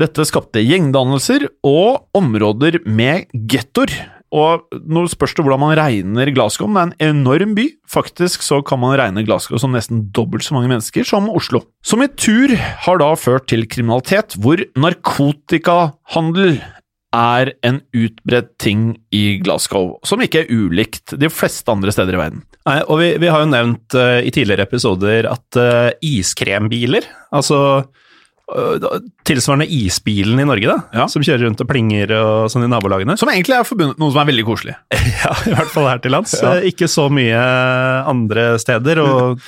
Dette 0.00 0.24
skapte 0.26 0.62
gjengdannelser 0.64 1.46
og 1.66 2.08
områder 2.16 2.80
med 2.88 3.28
gettoer. 3.34 3.92
Og 4.30 4.66
nå 4.86 5.04
spørs 5.10 5.34
det 5.34 5.44
hvordan 5.44 5.62
man 5.62 5.76
regner 5.78 6.30
Glasgow, 6.34 6.70
men 6.70 6.92
det 6.94 7.02
er 7.02 7.10
en 7.10 7.22
enorm 7.22 7.54
by. 7.58 7.66
Faktisk 7.90 8.44
så 8.46 8.60
kan 8.66 8.78
man 8.82 8.96
regne 8.98 9.24
Glasgow 9.26 9.58
som 9.58 9.74
nesten 9.74 10.06
dobbelt 10.14 10.46
så 10.46 10.54
mange 10.54 10.70
mennesker 10.70 11.06
som 11.06 11.30
Oslo. 11.32 11.64
Som 11.82 12.04
i 12.04 12.10
tur 12.14 12.54
har 12.54 13.00
da 13.02 13.12
ført 13.18 13.48
til 13.50 13.66
kriminalitet, 13.70 14.38
hvor 14.38 14.62
narkotikahandel 14.78 16.60
er 17.10 17.50
en 17.66 17.80
utbredt 17.96 18.52
ting 18.62 18.92
i 19.10 19.40
Glasgow, 19.42 19.96
som 20.06 20.22
ikke 20.22 20.44
er 20.44 20.52
ulikt 20.54 21.16
de 21.18 21.30
fleste 21.32 21.72
andre 21.72 21.90
steder 21.94 22.14
i 22.14 22.20
verden. 22.20 22.44
Nei, 22.68 22.76
og 22.86 23.00
vi, 23.00 23.08
vi 23.18 23.30
har 23.32 23.42
jo 23.42 23.50
nevnt 23.50 23.96
uh, 23.98 24.20
i 24.22 24.30
tidligere 24.30 24.68
episoder 24.68 25.26
at 25.30 25.58
uh, 25.58 25.90
iskrembiler, 26.06 27.08
altså 27.34 27.58
tilsvarende 29.28 29.66
isbilen 29.70 30.40
i 30.42 30.46
Norge, 30.48 30.66
da, 30.66 30.78
Ja. 30.96 31.06
som 31.08 31.22
kjører 31.22 31.46
rundt 31.46 31.60
og 31.62 31.68
plinger 31.70 32.10
og 32.16 32.50
sånn 32.52 32.64
i 32.66 32.70
nabolagene. 32.70 33.16
Som 33.18 33.30
egentlig 33.32 33.58
er 33.58 33.66
forbundet 33.68 33.98
noe 34.00 34.10
som 34.12 34.22
er 34.22 34.30
veldig 34.32 34.46
koselig. 34.48 34.76
Ja, 35.20 35.34
i 35.46 35.52
hvert 35.52 35.72
fall 35.72 35.88
her 35.90 36.00
til 36.00 36.14
lands. 36.14 36.32
Ja. 36.40 36.56
Eh, 36.58 36.70
Ikke 36.72 36.88
så 36.88 37.08
mye 37.12 37.40
andre 38.08 38.54
steder, 38.62 39.02
og 39.04 39.42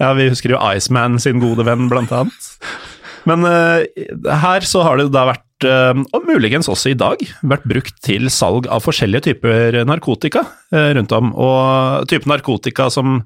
ja, 0.00 0.10
vi 0.18 0.28
husker 0.28 0.54
jo 0.56 0.60
Iceman 0.74 1.20
sin 1.22 1.40
gode 1.42 1.64
venn, 1.66 1.88
blant 1.92 2.12
annet. 2.12 2.50
Men 3.28 3.46
uh, 3.46 3.80
her 4.42 4.66
så 4.68 4.82
har 4.84 4.98
det 5.00 5.06
da 5.14 5.22
vært, 5.30 5.64
uh, 5.64 5.96
og 6.12 6.26
muligens 6.28 6.68
også 6.68 6.92
i 6.92 6.98
dag, 6.98 7.22
vært 7.46 7.64
brukt 7.70 7.94
til 8.04 8.28
salg 8.32 8.66
av 8.68 8.82
forskjellige 8.84 9.30
typer 9.30 9.78
narkotika 9.88 10.42
uh, 10.74 10.90
rundt 10.98 11.14
om. 11.16 11.30
Og 11.32 12.04
type 12.10 12.28
narkotika 12.28 12.90
som, 12.92 13.22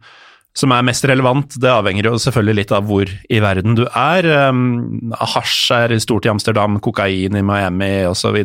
som 0.57 0.73
er 0.75 0.87
mest 0.87 1.05
relevant, 1.07 1.57
det 1.61 1.71
avhenger 1.71 2.09
jo 2.11 2.19
selvfølgelig 2.19 2.59
litt 2.61 2.75
av 2.75 2.87
hvor 2.88 3.09
i 3.09 3.40
verden 3.43 3.76
du 3.78 3.85
er. 3.87 4.26
Um, 4.49 5.12
hasj 5.14 5.75
er 5.76 5.99
stort 6.02 6.26
i 6.26 6.33
Amsterdam, 6.33 6.81
kokain 6.83 7.38
i 7.38 7.45
Miami 7.47 7.93
osv. 8.09 8.38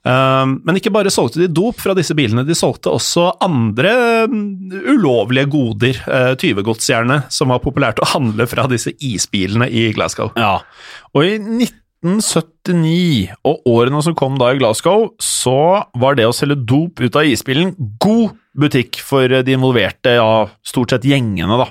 Um, 0.00 0.54
men 0.64 0.78
ikke 0.78 0.92
bare 0.92 1.12
solgte 1.12 1.42
de 1.42 1.48
dop 1.52 1.80
fra 1.80 1.92
disse 1.96 2.16
bilene, 2.16 2.44
de 2.48 2.56
solgte 2.56 2.92
også 2.92 3.26
andre 3.44 3.92
um, 4.28 4.38
ulovlige 4.94 5.50
goder, 5.52 6.00
uh, 6.08 6.32
tyvegodsgjerne, 6.40 7.22
som 7.32 7.52
var 7.52 7.60
populært 7.64 8.00
å 8.00 8.08
handle 8.14 8.48
fra 8.48 8.64
disse 8.70 8.94
isbilene 8.96 9.68
i 9.68 9.90
Glasgow. 9.96 10.32
Ja, 10.40 10.58
og 11.12 11.28
i 11.28 11.36
1979 12.70 13.34
og 13.46 13.66
årene 13.68 14.02
som 14.04 14.16
kom 14.18 14.38
da 14.40 14.52
i 14.52 14.60
Glasgow, 14.60 15.10
så 15.22 15.84
var 15.98 16.16
det 16.18 16.28
å 16.28 16.34
selge 16.34 16.58
dop 16.68 17.00
ut 17.00 17.16
av 17.16 17.28
isbilen 17.28 17.74
god 18.02 18.36
butikk 18.60 19.00
for 19.04 19.28
de 19.30 19.54
involverte, 19.54 20.16
ja, 20.18 20.48
stort 20.66 20.94
sett 20.94 21.06
gjengene, 21.06 21.60
da. 21.60 21.70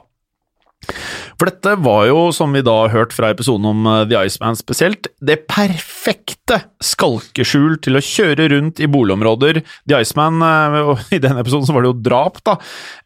For 1.40 1.48
dette 1.48 1.76
var 1.80 2.04
jo, 2.10 2.18
som 2.36 2.52
vi 2.52 2.62
da 2.66 2.74
har 2.82 2.92
hørt 2.92 3.14
fra 3.16 3.30
episoden 3.32 3.70
om 3.70 3.86
eh, 3.88 4.02
The 4.10 4.26
Iceman 4.28 4.58
spesielt, 4.60 5.08
det 5.24 5.46
perfekte 5.48 6.58
skalkeskjul 6.84 7.78
til 7.86 7.96
å 7.96 8.04
kjøre 8.04 8.50
rundt 8.52 8.82
i 8.84 8.90
boligområder. 8.92 9.62
The 9.88 10.02
Iceman, 10.04 10.44
eh, 10.44 11.06
i 11.18 11.22
den 11.24 11.40
episoden 11.40 11.70
så 11.70 11.76
var 11.76 11.86
det 11.86 11.94
jo 11.94 12.02
drap, 12.10 12.42
da, 12.44 12.58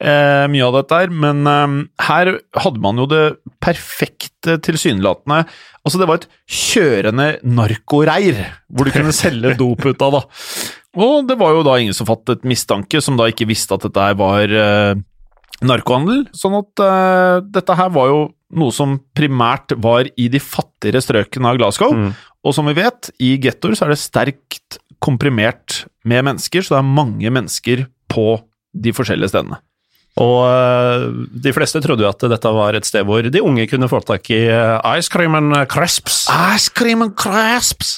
eh, 0.02 0.46
mye 0.50 0.66
av 0.66 0.80
dette 0.80 1.04
her, 1.04 1.14
men 1.14 1.46
eh, 1.50 1.78
her 2.10 2.34
hadde 2.66 2.82
man 2.82 3.04
jo 3.04 3.10
det 3.12 3.24
perfekte 3.64 4.58
tilsynelatende 4.66 5.44
Altså, 5.84 6.00
det 6.00 6.06
var 6.08 6.22
et 6.22 6.30
kjørende 6.48 7.26
narkoreir, 7.44 8.38
hvor 8.72 8.88
du 8.88 8.94
kunne 8.96 9.12
selge 9.24 9.52
dop 9.60 9.84
ut 9.84 10.06
av, 10.06 10.16
da. 10.16 10.22
Og 11.04 11.26
det 11.28 11.36
var 11.42 11.56
jo 11.58 11.66
da 11.66 11.74
ingen 11.82 11.96
som 11.98 12.08
fattet 12.08 12.46
mistanke, 12.48 13.02
som 13.04 13.18
da 13.20 13.28
ikke 13.28 13.50
visste 13.50 13.76
at 13.76 13.84
dette 13.84 14.06
her 14.08 14.16
var 14.16 14.48
eh, 14.48 14.94
narkohandel. 15.68 16.26
Sånn 16.36 16.58
at 16.60 16.84
uh, 16.84 17.42
dette 17.44 17.78
her 17.80 17.92
var 17.96 18.12
jo 18.12 18.22
noe 18.54 18.74
som 18.76 19.00
primært 19.18 19.74
var 19.82 20.08
i 20.20 20.30
de 20.30 20.42
fattigere 20.42 21.02
strøkene 21.02 21.50
av 21.50 21.60
Glasgow. 21.60 21.96
Og 22.44 22.56
som 22.56 22.68
vi 22.70 22.76
vet, 22.78 23.10
i 23.24 23.36
gettoer 23.42 23.78
så 23.78 23.88
er 23.88 23.94
det 23.94 24.02
sterkt 24.02 24.80
komprimert 25.04 25.84
med 26.08 26.26
mennesker, 26.30 26.64
så 26.64 26.76
det 26.76 26.82
er 26.82 26.96
mange 27.02 27.32
mennesker 27.34 27.86
på 28.12 28.28
de 28.74 28.94
forskjellige 28.96 29.34
stedene. 29.34 29.60
Og 30.22 30.44
uh, 30.46 31.08
de 31.42 31.54
fleste 31.56 31.82
trodde 31.82 32.06
jo 32.06 32.12
at 32.12 32.22
dette 32.30 32.54
var 32.54 32.78
et 32.78 32.86
sted 32.86 33.06
hvor 33.08 33.26
de 33.26 33.42
unge 33.42 33.66
kunne 33.72 33.90
få 33.90 34.04
tak 34.06 34.30
i 34.34 34.44
uh, 34.46 34.78
ice 34.94 35.10
cream 35.10 35.34
and 35.40 35.56
crisps. 35.72 36.28
Ice 36.54 36.70
cream 36.70 37.02
and 37.06 37.16
crisps! 37.18 37.98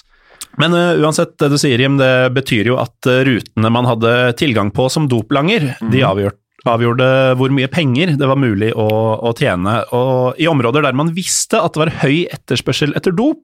Men 0.61 0.71
uh, 0.71 0.95
uansett, 1.03 1.35
det 1.41 1.51
du 1.51 1.57
sier, 1.59 1.81
Jim, 1.81 1.97
det 1.99 2.31
betyr 2.37 2.71
jo 2.71 2.79
at 2.79 3.09
rutene 3.27 3.71
man 3.73 3.89
hadde 3.89 4.15
tilgang 4.39 4.71
på 4.71 4.87
som 4.93 5.09
doplanger, 5.11 5.73
de 5.91 6.05
avgjør, 6.07 6.37
avgjorde 6.71 7.07
hvor 7.39 7.53
mye 7.53 7.69
penger 7.71 8.15
det 8.19 8.29
var 8.29 8.39
mulig 8.41 8.71
å, 8.73 8.87
å 9.21 9.33
tjene. 9.37 9.79
Og 9.95 10.41
i 10.41 10.49
områder 10.51 10.85
der 10.85 10.97
man 10.97 11.13
visste 11.15 11.61
at 11.61 11.75
det 11.75 11.83
var 11.83 11.93
høy 12.03 12.25
etterspørsel 12.33 12.95
etter 12.97 13.15
dop, 13.15 13.43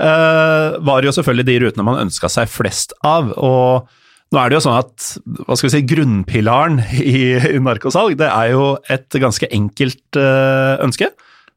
eh, 0.00 0.76
var 0.90 1.06
jo 1.06 1.14
selvfølgelig 1.14 1.48
de 1.48 1.58
rutene 1.64 1.86
man 1.86 2.02
ønska 2.06 2.30
seg 2.32 2.50
flest 2.50 2.96
av. 3.06 3.32
og 3.36 3.88
nå 4.30 4.38
er 4.38 4.50
det 4.50 4.60
jo 4.60 4.66
sånn 4.68 4.78
at 4.78 5.06
hva 5.42 5.56
skal 5.58 5.66
vi 5.66 5.72
si, 5.74 5.86
grunnpilaren 5.90 6.78
i, 7.02 7.22
i 7.50 7.62
narkosalg, 7.62 8.14
det 8.20 8.28
er 8.30 8.52
jo 8.52 8.76
et 8.86 9.18
ganske 9.18 9.48
enkelt 9.50 10.20
ønske. 10.20 11.10
ønske. 11.10 11.10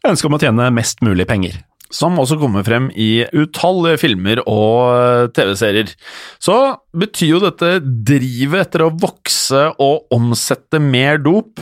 Ønsket 0.03 0.27
om 0.27 0.35
å 0.35 0.41
tjene 0.41 0.71
mest 0.75 0.99
mulig 1.05 1.23
penger. 1.29 1.61
Som 1.93 2.17
også 2.19 2.39
kommer 2.41 2.65
frem 2.65 2.89
i 2.97 3.23
utallige 3.37 4.01
filmer 4.01 4.41
og 4.49 4.93
eh, 4.93 5.27
TV-serier. 5.35 5.93
Så 6.41 6.57
betyr 6.97 7.35
jo 7.35 7.43
dette 7.43 7.75
drivet 7.83 8.67
etter 8.67 8.85
å 8.87 8.93
vokse 8.93 9.67
og 9.81 10.09
omsette 10.13 10.81
mer 10.81 11.21
dop 11.21 11.61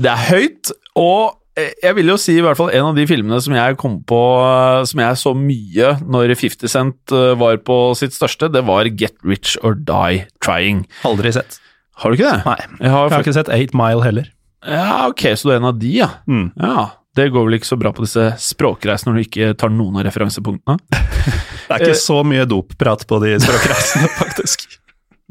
Det 0.00 0.08
er 0.10 0.26
høyt, 0.30 0.72
og 0.98 1.36
eh, 1.60 1.72
jeg 1.84 1.98
vil 1.98 2.12
jo 2.12 2.18
si 2.20 2.38
i 2.38 2.44
hvert 2.44 2.58
fall 2.58 2.72
en 2.72 2.90
av 2.90 2.98
de 2.98 3.06
filmene 3.10 3.40
som 3.44 3.56
jeg 3.56 3.78
kom 3.80 4.00
på 4.08 4.20
eh, 4.40 4.82
som 4.88 5.04
jeg 5.04 5.22
så 5.22 5.34
mye 5.36 5.94
når 6.06 6.34
50 6.40 6.72
Cent 6.72 7.16
var 7.40 7.60
på 7.66 7.80
sitt 7.98 8.16
største, 8.16 8.48
det 8.52 8.64
var 8.68 8.88
Get 8.88 9.18
Rich 9.26 9.58
or 9.62 9.76
Die 9.76 10.24
Trying. 10.44 10.86
Aldri 11.08 11.34
sett. 11.36 11.60
Har 12.00 12.12
du 12.12 12.16
ikke 12.16 12.30
det? 12.30 12.44
Nei. 12.46 12.60
Jeg 12.80 12.94
har, 12.94 13.10
Jeg 13.10 13.16
har 13.18 13.26
ikke 13.26 13.36
sett 13.36 13.52
Eight 13.52 13.76
Mile 13.76 14.06
heller. 14.06 14.30
Ja, 14.64 15.08
ok, 15.08 15.24
så 15.36 15.48
du 15.48 15.52
er 15.54 15.60
en 15.60 15.68
av 15.70 15.78
de, 15.80 15.90
ja. 16.00 16.08
Mm. 16.28 16.50
Ja, 16.60 16.88
Det 17.16 17.26
går 17.34 17.46
vel 17.46 17.58
ikke 17.58 17.68
så 17.72 17.78
bra 17.80 17.90
på 17.94 18.04
disse 18.04 18.28
språkreisene 18.42 19.10
når 19.10 19.18
du 19.18 19.26
ikke 19.26 19.54
tar 19.58 19.72
noen 19.74 19.98
av 19.98 20.06
referansepunktene? 20.06 20.78
Det 21.70 21.76
er 21.76 21.86
ikke 21.86 22.02
så 22.02 22.20
mye 22.26 22.46
dopprat 22.50 23.06
på 23.06 23.20
de 23.22 23.36
språkreisene, 23.42 24.10
faktisk. 24.20 24.66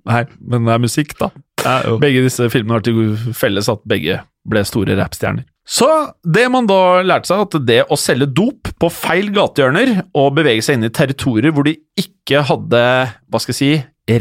Nei, 0.10 0.24
men 0.40 0.68
det 0.68 0.76
er 0.76 0.82
musikk, 0.82 1.16
da. 1.20 1.30
Begge 2.00 2.24
disse 2.24 2.48
filmene 2.54 2.78
har 2.78 2.86
til 2.86 3.34
felles 3.36 3.68
at 3.72 3.82
begge 3.90 4.22
ble 4.50 4.62
store 4.66 4.96
rappstjerner. 4.98 5.44
Så 5.70 5.86
det 6.24 6.48
man 6.50 6.66
da 6.70 7.04
lærte 7.06 7.30
seg, 7.30 7.44
at 7.44 7.58
det 7.68 7.82
å 7.92 7.98
selge 8.00 8.30
dop 8.32 8.72
på 8.82 8.90
feil 8.90 9.30
gatehjørner 9.36 9.92
og 10.18 10.32
bevege 10.40 10.64
seg 10.66 10.80
inn 10.80 10.88
i 10.88 10.94
territorier 10.96 11.54
hvor 11.54 11.68
de 11.68 11.76
ikke 12.00 12.42
hadde, 12.48 12.82
hva 13.30 13.44
skal 13.44 13.54
jeg 13.54 13.60
si, 13.60 13.72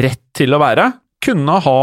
rett 0.03 0.21
til 0.37 0.53
å 0.53 0.61
være, 0.61 0.91
kunne 1.25 1.57
ha 1.65 1.81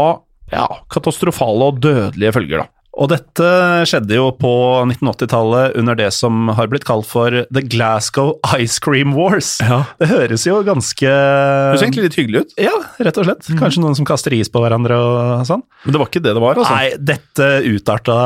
ja, 0.52 0.68
katastrofale 0.92 1.72
og 1.72 1.80
dødelige 1.82 2.36
følger, 2.36 2.62
da. 2.62 2.75
Og 2.96 3.10
dette 3.12 3.48
skjedde 3.88 4.16
jo 4.16 4.30
på 4.40 4.50
1980-tallet 4.88 5.74
under 5.76 5.98
det 5.98 6.08
som 6.16 6.48
har 6.56 6.70
blitt 6.72 6.86
kalt 6.88 7.04
for 7.08 7.42
The 7.52 7.62
Glasgow 7.68 8.38
Ice 8.56 8.78
Cream 8.80 9.12
Wars. 9.16 9.58
Ja. 9.60 9.82
Det 10.00 10.08
høres 10.08 10.46
jo 10.48 10.62
ganske 10.64 11.04
Det 11.04 11.74
høres 11.74 11.84
egentlig 11.84 12.06
litt 12.06 12.16
hyggelig 12.20 12.44
ut, 12.46 12.54
Ja, 12.68 12.72
rett 13.04 13.20
og 13.20 13.28
slett. 13.28 13.50
Kanskje 13.60 13.82
noen 13.84 13.98
som 13.98 14.08
kaster 14.08 14.32
is 14.36 14.48
på 14.52 14.62
hverandre 14.64 14.96
og 14.96 15.44
sånn. 15.48 15.64
men 15.84 15.92
det 15.92 16.00
var 16.00 16.08
ikke 16.08 16.24
det 16.24 16.32
det 16.36 16.44
var, 16.46 16.56
altså. 16.62 16.72
Nei, 16.72 16.88
dette 17.12 17.50
utarta 17.68 18.18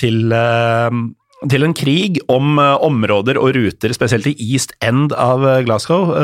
til, 0.00 0.32
eh, 0.32 0.98
til 1.52 1.68
en 1.68 1.76
krig 1.76 2.22
om 2.32 2.56
eh, 2.62 2.76
områder 2.88 3.40
og 3.40 3.52
ruter, 3.58 3.92
spesielt 3.92 4.30
i 4.32 4.36
East 4.54 4.72
End 4.80 5.12
av 5.12 5.44
eh, 5.44 5.60
Glasgow. 5.68 6.16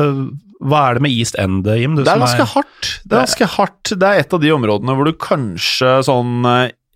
Hva 0.61 0.83
er 0.89 0.97
det 0.97 1.05
med 1.05 1.13
East 1.13 1.37
End, 1.41 1.69
Jim? 1.69 2.01
Du 2.01 2.05
Det 2.05 2.13
er 2.13 2.25
ganske 2.25 2.49
er... 2.49 2.55
hardt. 2.57 2.91
Det 3.05 3.13
er 3.17 3.27
ganske 3.29 3.53
hardt. 3.59 3.93
Det 3.93 4.09
er 4.09 4.25
et 4.25 4.37
av 4.37 4.41
de 4.41 4.57
områdene 4.57 4.97
hvor 4.97 5.09
du 5.09 5.17
kanskje 5.21 5.99
sånn 6.09 6.47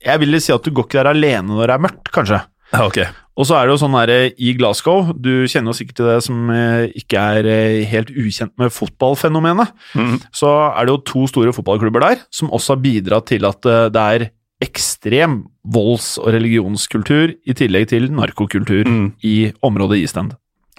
Jeg 0.04 0.20
vil 0.20 0.40
si 0.40 0.52
at 0.54 0.64
du 0.66 0.70
går 0.74 0.86
ikke 0.88 1.00
der 1.02 1.12
alene 1.14 1.48
når 1.48 1.66
det 1.70 1.74
er 1.78 1.84
mørkt, 1.86 2.10
kanskje. 2.14 2.40
Ja, 2.74 2.82
ok. 2.86 2.98
Og 3.34 3.46
så 3.48 3.56
er 3.58 3.66
det 3.66 3.74
jo 3.74 3.80
sånn 3.82 3.94
der 3.98 4.12
i 4.38 4.52
Glasgow, 4.54 5.08
du 5.18 5.46
kjenner 5.50 5.72
jo 5.72 5.78
sikkert 5.80 5.96
til 5.98 6.06
det 6.06 6.18
som 6.26 6.50
eh, 6.54 6.84
ikke 7.00 7.18
er 7.38 7.48
eh, 7.50 7.80
helt 7.90 8.12
ukjent 8.14 8.52
med 8.62 8.70
fotballfenomenet, 8.74 9.72
Mm. 9.98 10.20
så 10.34 10.50
er 10.76 10.86
det 10.86 10.94
jo 10.94 11.00
to 11.10 11.26
store 11.30 11.52
fotballklubber 11.56 12.00
der 12.04 12.22
som 12.34 12.50
også 12.54 12.76
har 12.76 12.82
bidratt 12.84 13.26
til 13.32 13.44
at 13.48 13.66
eh, 13.66 13.88
det 13.94 14.04
er 14.14 14.26
ekstrem 14.62 15.40
volds- 15.66 16.14
og 16.22 16.30
religionskultur, 16.32 17.34
i 17.46 17.52
tillegg 17.58 17.88
til 17.90 18.06
narkokultur 18.14 18.86
i 19.26 19.52
området 19.66 19.98
East 20.00 20.16
End. 20.16 20.32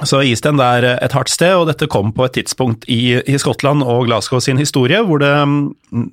Så 0.04 0.20
Isten 0.28 0.60
er 0.60 0.84
et 0.98 1.14
hardt 1.16 1.32
sted, 1.32 1.54
og 1.56 1.70
dette 1.70 1.88
kom 1.88 2.10
på 2.16 2.25
et 2.28 2.34
tidspunkt 2.36 2.84
i, 2.92 3.16
i 3.16 3.38
Skottland 3.40 3.80
og 3.86 4.10
Glasgow 4.10 4.42
sin 4.44 4.60
historie 4.60 5.00
hvor 5.08 5.22
det 5.24 5.32
mm, 5.48 6.12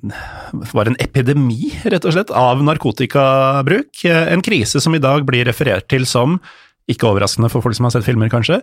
var 0.71 0.87
en 0.87 0.95
epidemi, 1.03 1.73
rett 1.91 2.07
og 2.07 2.15
slett, 2.15 2.31
av 2.31 2.63
narkotikabruk. 2.63 4.05
En 4.07 4.45
krise 4.45 4.79
som 4.79 4.95
i 4.95 5.03
dag 5.03 5.27
blir 5.27 5.43
referert 5.49 5.89
til 5.91 6.07
som, 6.07 6.39
ikke 6.87 7.11
overraskende 7.11 7.51
for 7.51 7.65
folk 7.65 7.75
som 7.75 7.89
har 7.89 7.97
sett 7.97 8.07
filmer 8.07 8.31
kanskje, 8.31 8.61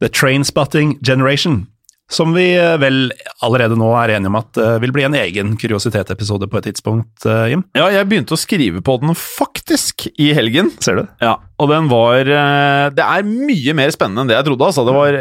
The 0.00 0.08
Trainspotting 0.08 0.96
Generation. 1.04 1.66
Som 2.12 2.34
vi 2.36 2.50
eh, 2.52 2.76
vel 2.80 3.08
allerede 3.44 3.78
nå 3.80 3.88
er 3.96 4.12
enige 4.14 4.28
om 4.28 4.36
at 4.36 4.58
uh, 4.60 4.76
vil 4.82 4.92
bli 4.92 5.06
en 5.06 5.16
egen 5.16 5.54
kuriositetepisode 5.60 6.48
på 6.52 6.60
et 6.60 6.66
tidspunkt, 6.68 7.24
uh, 7.24 7.46
Jim? 7.48 7.64
Ja, 7.76 7.86
jeg 7.94 8.08
begynte 8.10 8.36
å 8.36 8.40
skrive 8.40 8.82
på 8.84 8.98
den 9.00 9.16
faktisk 9.16 10.06
i 10.12 10.28
helgen. 10.36 10.68
Ser 10.84 11.00
du? 11.00 11.04
Ja, 11.24 11.38
og 11.56 11.72
den 11.72 11.88
var 11.88 12.28
uh, 12.28 12.92
Det 12.94 13.06
er 13.06 13.24
mye 13.24 13.76
mer 13.78 13.94
spennende 13.94 14.24
enn 14.24 14.32
det 14.32 14.36
jeg 14.36 14.48
trodde, 14.50 14.68
altså. 14.68 14.84
Det, 14.84 14.96
var, 14.96 15.18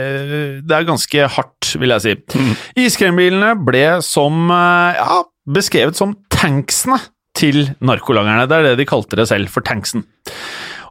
det 0.60 0.78
er 0.78 0.90
ganske 0.90 1.32
hardt, 1.38 1.72
vil 1.80 1.96
jeg 1.96 2.04
si. 2.04 2.18
Mm. 2.36 2.54
Iskrembilene 2.84 3.54
ble 3.64 3.86
som 4.04 4.52
Ja, 4.52 5.24
beskrevet 5.50 5.98
som 5.98 6.18
tanksene 6.32 7.00
til 7.38 7.72
narkolangerne. 7.82 8.46
Det 8.50 8.60
er 8.60 8.70
det 8.70 8.78
de 8.84 8.90
kalte 8.90 9.18
det 9.18 9.30
selv, 9.32 9.50
for 9.54 9.66
tanksen. 9.66 10.04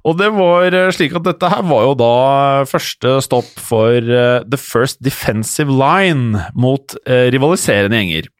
Og 0.03 0.19
det 0.19 0.33
var 0.35 0.75
slik 0.95 1.15
at 1.15 1.27
dette 1.29 1.51
her 1.53 1.63
var 1.69 1.87
jo 1.87 1.97
da 1.99 2.13
første 2.67 3.21
stopp 3.23 3.51
for 3.63 3.99
uh, 4.03 4.43
The 4.43 4.59
First 4.59 4.99
Defensive 5.05 5.71
Line 5.71 6.49
mot 6.59 6.97
rivaliserende 7.07 8.01
gjenger. 8.01 8.31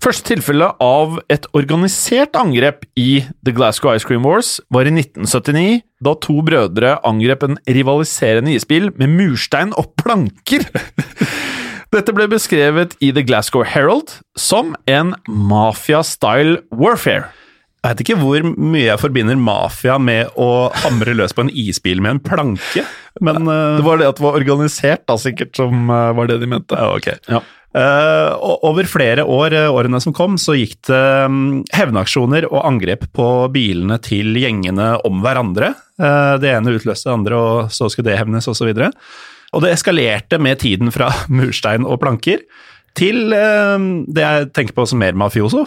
Første 0.00 0.30
tilfelle 0.30 0.70
av 0.80 1.18
et 1.32 1.44
organisert 1.56 2.36
angrep 2.38 2.86
i 2.96 3.20
The 3.44 3.52
Glasgow 3.56 3.92
Ice 3.92 4.08
Cream 4.08 4.24
Wars 4.24 4.54
var 4.72 4.88
i 4.88 4.94
1979, 4.94 5.82
da 6.00 6.14
to 6.24 6.38
brødre 6.46 6.94
angrep 7.06 7.44
en 7.44 7.58
rivaliserende 7.68 8.54
isbil 8.56 8.88
med 8.96 9.12
murstein 9.18 9.74
og 9.76 9.92
planker. 10.00 10.64
Dette 11.94 12.14
ble 12.14 12.28
beskrevet 12.30 12.94
i 13.02 13.10
The 13.12 13.24
Glasgow 13.26 13.66
Herald 13.66 14.14
som 14.38 14.72
en 14.88 15.12
mafia-style 15.26 16.62
warfare. 16.70 17.28
Jeg 17.80 17.94
vet 17.94 18.00
ikke 18.04 18.18
hvor 18.20 18.44
mye 18.44 18.84
jeg 18.90 19.00
forbinder 19.00 19.38
mafia 19.40 19.94
med 19.96 20.34
å 20.36 20.68
hamre 20.82 21.14
løs 21.16 21.32
på 21.32 21.46
en 21.46 21.52
isbil 21.62 22.02
med 22.04 22.16
en 22.18 22.20
planke, 22.20 22.84
men 23.24 23.48
uh, 23.48 23.78
Det 23.78 23.86
var 23.86 24.02
det 24.02 24.10
at 24.10 24.20
det 24.20 24.26
var 24.26 24.36
organisert, 24.36 25.06
da, 25.08 25.16
sikkert, 25.20 25.54
som 25.56 25.88
uh, 25.88 26.10
var 26.16 26.28
det 26.28 26.36
de 26.42 26.50
mente. 26.50 26.76
Ja, 26.76 26.92
ok. 26.92 27.08
Ja. 27.32 27.40
Uh, 27.70 28.36
over 28.66 28.84
flere 28.90 29.24
år, 29.24 29.54
årene 29.72 30.00
som 30.02 30.12
kom, 30.12 30.36
så 30.42 30.58
gikk 30.58 30.76
det 30.90 31.00
um, 31.24 31.62
hevnaksjoner 31.72 32.50
og 32.50 32.66
angrep 32.68 33.08
på 33.16 33.30
bilene 33.54 33.96
til 34.04 34.36
gjengene 34.36 34.92
om 35.06 35.24
hverandre. 35.24 35.72
det 36.42 36.52
ene 36.52 36.76
utløste 36.76 37.08
det 37.08 37.16
andre, 37.16 37.40
og 37.40 37.72
så 37.72 37.88
skulle 37.88 38.10
det 38.10 38.20
hevnes, 38.20 38.48
osv. 38.50 38.74
Og, 38.74 38.84
så 38.84 39.56
og 39.56 39.64
det 39.64 39.72
eskalerte 39.74 40.38
med 40.42 40.60
tiden 40.62 40.92
fra 40.94 41.08
murstein 41.40 41.88
og 41.88 42.02
planker 42.04 42.44
til 42.98 43.30
det 43.30 44.24
jeg 44.24 44.48
tenker 44.56 44.76
på 44.76 44.86
som 44.88 45.00
mer 45.00 45.16
mafioso. 45.18 45.66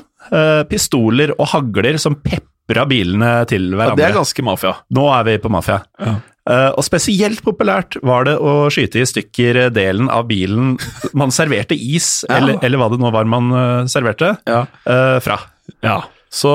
pistoler 0.69 1.33
og 1.37 1.47
hagler 1.53 1.97
som 2.01 2.17
pepra 2.19 2.83
bilene 2.89 3.31
til 3.49 3.71
hverandre. 3.71 3.95
Ja, 3.95 3.99
det 3.99 4.07
er 4.09 4.17
ganske 4.19 4.45
mafia. 4.45 4.75
Nå 4.93 5.07
er 5.15 5.27
vi 5.29 5.39
på 5.41 5.51
mafia. 5.53 5.81
Ja. 5.99 6.17
Uh, 6.43 6.73
og 6.75 6.83
spesielt 6.83 7.39
populært 7.39 7.95
var 8.03 8.25
det 8.27 8.33
å 8.35 8.67
skyte 8.73 8.99
i 8.99 9.07
stykker 9.07 9.69
delen 9.71 10.09
av 10.11 10.25
bilen 10.27 10.73
man 11.15 11.31
serverte 11.31 11.77
is, 11.77 12.17
ja. 12.27 12.41
eller, 12.41 12.57
eller, 12.59 12.81
hva 12.81 12.89
det 12.91 12.99
nå 12.99 13.11
var 13.15 13.29
man 13.31 13.47
uh, 13.55 13.85
serverte, 13.91 14.33
ja. 14.49 14.65
uh, 14.89 15.19
fra. 15.23 15.39
Ja. 15.85 16.01
Så, 16.33 16.49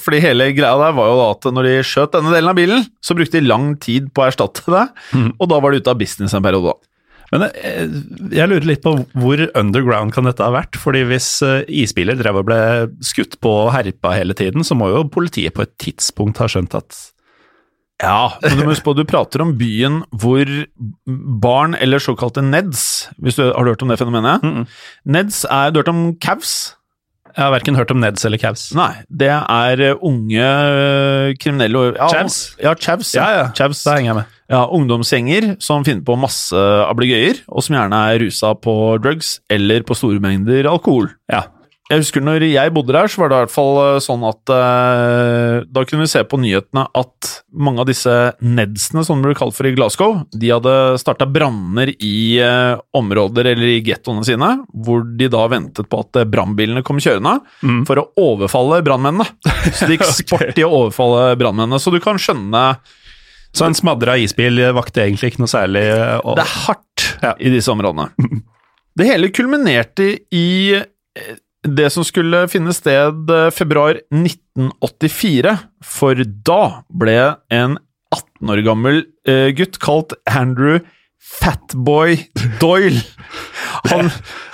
fordi 0.00 0.16
hele 0.24 0.46
greia 0.56 0.78
der 0.80 0.94
var 0.96 1.10
jo 1.10 1.16
da 1.18 1.24
at 1.34 1.46
når 1.52 1.66
de 1.66 1.72
skjøt 1.84 2.14
denne 2.14 2.30
delen 2.32 2.48
av 2.48 2.56
bilen, 2.56 2.86
så 3.04 3.12
brukte 3.12 3.36
de 3.36 3.44
lang 3.44 3.74
tid 3.76 4.06
på 4.16 4.22
å 4.22 4.30
erstatte 4.30 4.64
det, 4.64 4.84
mm. 5.12 5.26
og 5.36 5.50
da 5.52 5.58
var 5.60 5.74
de 5.74 5.82
ute 5.82 5.92
av 5.92 5.98
business 6.00 6.32
en 6.32 6.46
periode. 6.46 6.72
da. 6.72 6.93
Men 7.34 7.48
jeg, 7.50 7.88
jeg, 8.30 8.50
lurer 8.50 8.68
litt 8.68 8.84
på 8.84 8.92
hvor 9.18 9.40
underground 9.58 10.14
kan 10.14 10.28
dette 10.28 10.44
ha 10.44 10.54
vært? 10.54 10.78
fordi 10.78 11.02
hvis 11.08 11.28
isbiler 11.66 12.18
drev 12.20 12.38
og 12.42 12.46
ble 12.46 12.60
skutt 13.02 13.40
på 13.42 13.50
og 13.64 13.72
herpa 13.74 14.14
hele 14.14 14.36
tiden, 14.38 14.62
så 14.66 14.76
må 14.78 14.92
jo 14.92 15.02
politiet 15.10 15.56
på 15.56 15.66
et 15.66 15.74
tidspunkt 15.82 16.38
ha 16.38 16.46
skjønt 16.50 16.78
at 16.78 17.00
ja, 18.02 18.34
men 18.42 18.58
du 18.58 18.64
må 18.64 18.72
huske 18.72 18.86
på 18.88 18.96
du 18.98 19.04
prater 19.06 19.42
om 19.44 19.52
byen 19.58 20.00
hvor 20.18 20.48
barn, 21.06 21.76
eller 21.78 22.02
såkalte 22.02 22.42
Neds 22.42 23.06
hvis 23.22 23.38
du 23.38 23.44
Har 23.46 23.62
du 23.62 23.70
hørt 23.70 23.84
om 23.86 23.92
det 23.92 24.00
fenomenet? 24.00 24.42
Mm 24.42 24.54
-mm. 24.54 24.66
Neds 25.04 25.44
er 25.44 25.70
Du 25.70 25.78
har 25.78 25.84
hørt 25.84 25.94
om 25.94 26.16
Cavs? 26.18 26.76
Jeg 27.34 27.42
har 27.42 27.50
verken 27.50 27.74
hørt 27.74 27.90
om 27.90 27.98
Neds 27.98 28.22
eller 28.28 28.38
Cavs. 28.38 28.68
Nei, 28.78 28.92
det 29.10 29.32
er 29.32 29.80
unge 30.06 30.44
kriminelle 31.42 31.88
ja, 31.96 32.06
Chavs? 32.12 32.36
Ja, 32.62 32.74
Chavs. 32.78 33.10
Ja, 33.16 33.26
ja. 33.34 33.48
Chavs. 33.58 33.82
det 33.82 33.96
henger 33.96 34.12
jeg 34.12 34.18
med. 34.20 34.36
Ja, 34.52 34.60
Ungdomsgjenger 34.76 35.48
som 35.64 35.82
finner 35.86 36.04
på 36.06 36.14
masse 36.20 36.60
ablegøyer, 36.84 37.40
og 37.48 37.64
som 37.64 37.78
gjerne 37.78 38.00
er 38.12 38.20
rusa 38.22 38.52
på 38.54 38.74
drugs 39.02 39.38
eller 39.50 39.82
på 39.88 39.96
store 39.98 40.22
mengder 40.22 40.68
alkohol. 40.70 41.10
Ja, 41.32 41.46
jeg 41.94 42.02
husker 42.02 42.22
når 42.24 42.44
jeg 42.46 42.72
bodde 42.74 42.94
der, 42.96 43.08
så 43.10 43.20
var 43.20 43.30
det 43.30 43.36
i 43.36 43.42
hvert 43.44 43.52
fall 43.54 43.78
sånn 44.02 44.24
at 44.26 44.50
uh, 44.50 45.62
da 45.64 45.84
kunne 45.86 46.04
vi 46.04 46.10
se 46.10 46.22
på 46.26 46.38
nyhetene 46.42 46.86
at 46.98 47.30
mange 47.54 47.82
av 47.82 47.88
disse 47.88 48.12
nedsene, 48.42 49.04
som 49.06 49.20
det 49.22 49.30
ble 49.30 49.36
kalt 49.38 49.54
for 49.56 49.68
i 49.68 49.74
Glasgow, 49.76 50.16
de 50.34 50.50
hadde 50.50 50.74
starta 51.00 51.28
branner 51.30 51.92
i 51.94 52.40
uh, 52.42 52.80
områder 52.98 53.52
eller 53.52 53.74
i 53.76 53.82
gettoene 53.86 54.26
sine, 54.26 54.50
hvor 54.86 55.04
de 55.06 55.28
da 55.32 55.44
ventet 55.52 55.90
på 55.90 56.02
at 56.02 56.20
brannbilene 56.30 56.82
kom 56.86 56.98
kjørende 57.02 57.36
mm. 57.62 57.84
for 57.88 58.02
å 58.02 58.08
overfalle 58.24 58.82
brannmennene. 58.86 59.28
Så 59.76 59.86
det 59.86 59.98
gikk 59.98 60.08
sport 60.10 60.58
i 60.58 60.66
å 60.66 60.72
overfalle 60.82 61.34
brannmennene. 61.40 61.80
Så 61.82 61.94
du 61.94 62.00
kan 62.02 62.20
skjønne 62.20 62.64
Så 63.54 63.68
en 63.68 63.76
smadra 63.76 64.16
isbil 64.18 64.58
vakte 64.74 65.04
egentlig 65.04 65.32
ikke 65.32 65.44
noe 65.44 65.52
særlig 65.52 65.84
Det 65.86 66.42
er 66.42 66.56
hardt 66.64 67.06
ja. 67.22 67.36
i 67.38 67.52
disse 67.54 67.70
områdene. 67.70 68.10
Det 68.98 69.08
hele 69.08 69.30
kulminerte 69.34 70.12
i 70.34 70.74
det 71.64 71.88
som 71.92 72.04
skulle 72.06 72.44
finne 72.52 72.74
sted 72.76 73.30
februar 73.56 74.00
1984, 74.12 75.56
for 75.84 76.20
da 76.46 76.60
ble 76.92 77.16
en 77.54 77.78
18 78.14 78.52
år 78.54 78.62
gammel 78.66 79.00
uh, 79.28 79.48
gutt 79.56 79.80
kalt 79.82 80.14
Andrew 80.30 80.80
Fatboy 81.24 82.18
Doyle. 82.60 83.00
Han, 83.90 84.10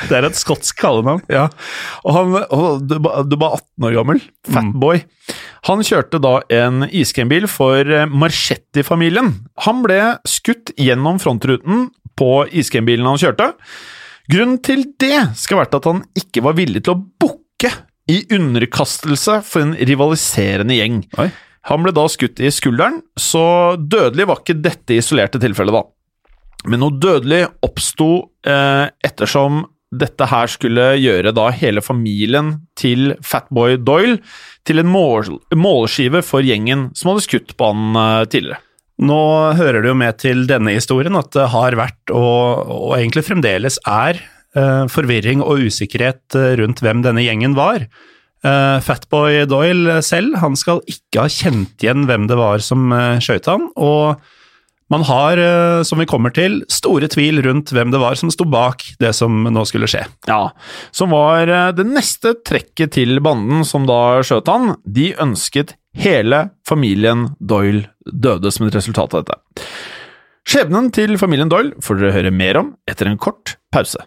det 0.09 0.17
er 0.17 0.27
et 0.27 0.39
skotsk 0.39 0.79
kallenavn. 0.81 1.21
Ja. 1.31 1.49
Og 2.07 2.15
han, 2.15 2.33
og 2.51 2.87
du, 2.89 2.97
du 2.99 3.37
var 3.39 3.59
18 3.59 3.87
år 3.87 3.97
gammel. 3.99 4.23
Fatboy. 4.49 5.03
Mm. 5.05 5.37
Han 5.69 5.85
kjørte 5.87 6.19
da 6.25 6.33
en 6.57 6.87
iskrembil 6.89 7.47
for 7.51 7.87
Marchetti-familien. 8.11 9.31
Han 9.67 9.85
ble 9.85 10.01
skutt 10.27 10.73
gjennom 10.81 11.21
frontruten 11.23 11.91
på 12.19 12.33
iskrembilen 12.63 13.07
han 13.07 13.21
kjørte. 13.21 13.53
Grunnen 14.31 14.59
til 14.63 14.85
det 15.01 15.17
skal 15.39 15.59
være 15.59 15.67
vært 15.67 15.79
at 15.81 15.87
han 15.91 16.03
ikke 16.19 16.43
var 16.45 16.59
villig 16.59 16.85
til 16.87 16.95
å 16.95 17.03
bukke 17.23 17.71
i 18.11 18.21
underkastelse 18.35 19.41
for 19.47 19.65
en 19.65 19.73
rivaliserende 19.75 20.77
gjeng. 20.77 21.01
Oi. 21.23 21.31
Han 21.69 21.85
ble 21.85 21.93
da 21.93 22.07
skutt 22.09 22.41
i 22.41 22.51
skulderen, 22.55 23.01
så 23.21 23.77
dødelig 23.77 24.29
var 24.31 24.41
ikke 24.41 24.61
dette 24.63 24.97
isolerte 24.97 25.41
tilfellet, 25.43 25.77
da. 25.77 25.85
Men 26.71 26.83
noe 26.83 26.97
dødelig 27.01 27.45
oppsto 27.65 28.09
eh, 28.47 28.87
ettersom 29.07 29.65
dette 29.91 30.27
her 30.31 30.51
skulle 30.51 30.93
gjøre 31.01 31.33
da 31.35 31.49
hele 31.57 31.83
familien 31.83 32.53
til 32.79 33.17
Fatboy 33.27 33.75
Doyle 33.83 34.21
til 34.69 34.83
en 34.83 34.91
mål 34.91 35.33
målskive 35.59 36.23
for 36.23 36.47
gjengen 36.47 36.91
som 36.95 37.11
hadde 37.11 37.27
skutt 37.27 37.57
på 37.59 37.73
han 37.73 37.99
eh, 37.99 38.27
tidligere. 38.31 38.61
Nå 39.01 39.21
hører 39.57 39.81
det 39.81 39.89
jo 39.89 39.97
med 39.97 40.19
til 40.21 40.45
denne 40.49 40.75
historien 40.77 41.17
at 41.17 41.33
det 41.33 41.49
har 41.55 41.77
vært, 41.79 42.13
og, 42.13 42.69
og 42.69 42.97
egentlig 42.99 43.25
fremdeles 43.25 43.79
er, 43.89 44.21
uh, 44.59 44.85
forvirring 44.93 45.45
og 45.45 45.71
usikkerhet 45.71 46.37
eh, 46.37 46.57
rundt 46.61 46.83
hvem 46.85 47.05
denne 47.07 47.25
gjengen 47.25 47.57
var. 47.57 47.87
Uh, 48.45 48.77
Fatboy 48.85 49.47
Doyle 49.49 50.01
selv 50.05 50.37
han 50.41 50.57
skal 50.57 50.85
ikke 50.89 51.25
ha 51.25 51.33
kjent 51.33 51.81
igjen 51.81 52.05
hvem 52.09 52.29
det 52.29 52.37
var 52.41 52.61
som 52.65 52.93
skjøt 53.25 53.49
han, 53.49 53.71
og 53.81 54.21
man 54.91 55.05
har, 55.07 55.39
som 55.87 56.01
vi 56.03 56.07
kommer 56.11 56.33
til, 56.35 56.65
store 56.67 57.07
tvil 57.13 57.39
rundt 57.47 57.71
hvem 57.71 57.93
det 57.95 58.01
var 58.03 58.17
som 58.19 58.33
sto 58.35 58.43
bak 58.51 58.83
det 58.99 59.13
som 59.15 59.45
nå 59.47 59.63
skulle 59.71 59.87
skje. 59.87 60.01
Ja, 60.27 60.49
som 60.91 61.15
var 61.15 61.47
det 61.77 61.85
neste 61.87 62.33
trekket 62.43 62.97
til 62.97 63.21
banden 63.23 63.63
som 63.63 63.87
da 63.87 64.19
skjøt 64.27 64.51
han. 64.51 64.73
De 64.83 65.13
ønsket 65.23 65.77
hele 65.97 66.49
familien 66.69 67.31
Doyle 67.41 67.89
døde 68.07 68.53
som 68.53 68.67
et 68.67 68.77
resultat 68.79 69.15
av 69.15 69.25
dette. 69.25 69.67
Skjebnen 70.49 70.89
til 70.95 71.19
familien 71.21 71.51
Doyle 71.51 71.77
får 71.85 72.01
dere 72.01 72.17
høre 72.17 72.33
mer 72.35 72.59
om 72.63 72.73
etter 72.91 73.11
en 73.11 73.21
kort 73.21 73.57
pause. 73.75 74.03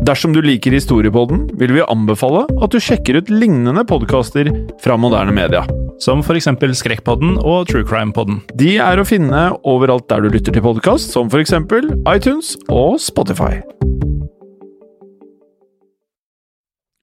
Dersom 0.00 0.32
du 0.32 0.40
liker 0.42 0.72
Historiepodden, 0.72 1.44
vil 1.60 1.74
vi 1.76 1.84
anbefale 1.84 2.46
at 2.64 2.72
du 2.72 2.80
sjekker 2.80 3.20
ut 3.20 3.30
lignende 3.30 3.84
podkaster 3.86 4.48
fra 4.80 4.96
moderne 4.96 5.34
media. 5.36 5.60
Som 6.00 6.24
eksempel 6.24 6.72
Skrekkpodden 6.74 7.36
og 7.44 7.68
True 7.68 7.84
Crime-podden. 7.84 8.40
De 8.56 8.78
er 8.80 8.98
å 8.98 9.04
finne 9.04 9.50
overalt 9.68 10.08
der 10.08 10.24
du 10.24 10.32
lytter 10.32 10.56
til 10.56 10.64
podkast, 10.64 11.12
som 11.12 11.28
eksempel 11.44 11.92
iTunes 12.08 12.56
og 12.72 12.96
Spotify. 13.04 13.60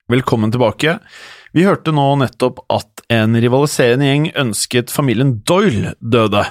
Velkommen 0.08 0.54
tilbake. 0.54 0.94
Vi 1.52 1.66
hørte 1.68 1.92
nå 1.92 2.04
nettopp 2.22 2.62
at 2.72 3.02
en 3.12 3.36
rivaliserende 3.36 4.08
gjeng 4.08 4.28
ønsket 4.40 4.94
familien 4.94 5.34
Doyle 5.44 5.98
døde. 6.00 6.46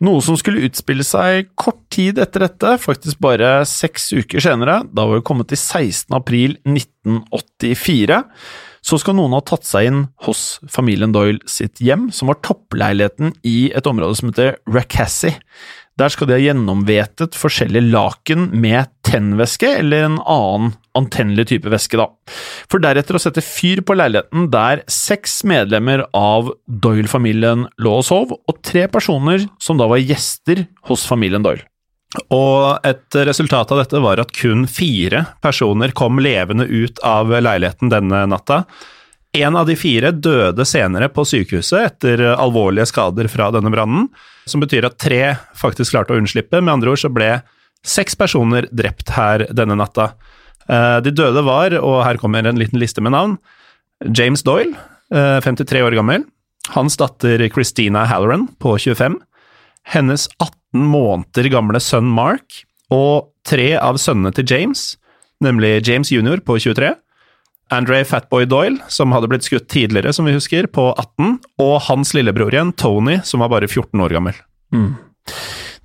Noe 0.00 0.22
som 0.24 0.38
skulle 0.40 0.62
utspille 0.64 1.04
seg 1.04 1.50
kort 1.60 1.82
tid 1.92 2.16
etter 2.22 2.46
dette, 2.46 2.78
faktisk 2.80 3.20
bare 3.20 3.66
seks 3.68 4.08
uker 4.16 4.40
senere, 4.40 4.78
da 4.88 5.04
var 5.04 5.20
vi 5.20 5.26
kommet 5.28 5.50
til 5.52 5.60
16. 5.60 6.16
april 6.16 6.56
1984. 6.64 8.22
Så 8.80 9.00
skal 9.02 9.18
noen 9.18 9.36
ha 9.36 9.42
tatt 9.44 9.68
seg 9.68 9.90
inn 9.90 10.02
hos 10.24 10.46
familien 10.72 11.12
Doyle 11.12 11.44
sitt 11.44 11.84
hjem, 11.84 12.08
som 12.08 12.32
var 12.32 12.40
toppleiligheten 12.40 13.36
i 13.44 13.68
et 13.76 13.90
område 13.90 14.16
som 14.16 14.32
heter 14.32 14.56
Racassie. 14.64 15.36
Der 16.00 16.08
skal 16.14 16.30
de 16.30 16.38
ha 16.38 16.40
gjennomvetet 16.40 17.36
forskjellige 17.36 17.90
laken 17.92 18.48
med 18.56 18.88
tennvæske 19.04 19.76
eller 19.82 20.08
en 20.08 20.20
annen 20.24 20.76
antennelig 20.98 21.48
type 21.52 21.70
væske, 21.72 21.98
da. 22.00 22.08
For 22.68 22.82
deretter 22.82 23.16
å 23.16 23.22
sette 23.22 23.44
fyr 23.44 23.82
på 23.86 23.96
leiligheten 23.96 24.50
der 24.52 24.84
seks 24.90 25.40
medlemmer 25.48 26.04
av 26.16 26.52
Doyle-familien 26.66 27.66
lå 27.80 27.96
og 28.00 28.06
sov, 28.08 28.36
og 28.36 28.62
tre 28.66 28.86
personer 28.92 29.48
som 29.62 29.80
da 29.80 29.88
var 29.90 30.02
gjester 30.02 30.66
hos 30.90 31.06
familien 31.08 31.46
Doyle. 31.46 31.64
Og 32.32 32.86
et 32.88 33.18
resultat 33.28 33.72
av 33.72 33.82
dette 33.82 34.00
var 34.00 34.20
at 34.22 34.30
kun 34.32 34.64
fire 34.70 35.26
personer 35.44 35.92
kom 35.96 36.20
levende 36.24 36.64
ut 36.64 37.02
av 37.04 37.28
leiligheten 37.36 37.92
denne 37.92 38.22
natta. 38.32 38.62
En 39.36 39.58
av 39.60 39.68
de 39.68 39.76
fire 39.76 40.10
døde 40.16 40.64
senere 40.64 41.10
på 41.12 41.26
sykehuset 41.28 41.82
etter 41.82 42.22
alvorlige 42.32 42.88
skader 42.88 43.28
fra 43.28 43.50
denne 43.52 43.70
brannen, 43.74 44.08
som 44.48 44.64
betyr 44.64 44.88
at 44.88 44.96
tre 44.96 45.36
faktisk 45.60 45.92
klarte 45.92 46.16
å 46.16 46.22
unnslippe. 46.22 46.62
Med 46.62 46.78
andre 46.78 46.94
ord 46.94 47.02
så 47.02 47.12
ble 47.12 47.34
seks 47.86 48.16
personer 48.18 48.70
drept 48.72 49.12
her 49.12 49.44
denne 49.52 49.76
natta. 49.78 50.14
Eh, 50.68 50.98
de 51.04 51.14
døde 51.14 51.44
var, 51.46 51.76
og 51.80 52.02
her 52.04 52.20
kommer 52.20 52.46
en 52.46 52.60
liten 52.60 52.80
liste 52.80 53.04
med 53.04 53.16
navn, 53.16 53.38
James 54.14 54.44
Doyle, 54.46 54.76
53 55.08 55.80
år 55.80 55.94
gammel, 55.96 56.26
hans 56.74 56.98
datter 57.00 57.40
Christina 57.48 58.02
Halloran 58.04 58.44
på 58.60 58.74
25, 58.76 59.16
hennes 59.94 60.26
18 60.36 60.84
måneder 60.92 61.48
gamle 61.48 61.80
sønn 61.80 62.10
Mark 62.12 62.62
og 62.92 63.30
tre 63.48 63.72
av 63.80 63.96
sønnene 64.00 64.34
til 64.36 64.46
James, 64.48 64.90
nemlig 65.44 65.78
James 65.88 66.12
jr. 66.12 66.42
på 66.44 66.58
23, 66.60 66.92
Andre 67.74 68.00
Fatboy 68.08 68.46
Doyle, 68.48 68.80
som 68.88 69.12
hadde 69.12 69.28
blitt 69.28 69.44
skutt 69.48 69.68
tidligere, 69.72 70.12
som 70.16 70.28
vi 70.28 70.36
husker, 70.36 70.68
på 70.72 70.90
18, 70.94 71.38
og 71.64 71.74
hans 71.88 72.14
lillebror 72.16 72.54
igjen, 72.54 72.72
Tony, 72.80 73.18
som 73.24 73.44
var 73.44 73.52
bare 73.52 73.68
14 73.68 74.04
år 74.04 74.14
gammel. 74.16 74.38
Mm. 74.72 74.94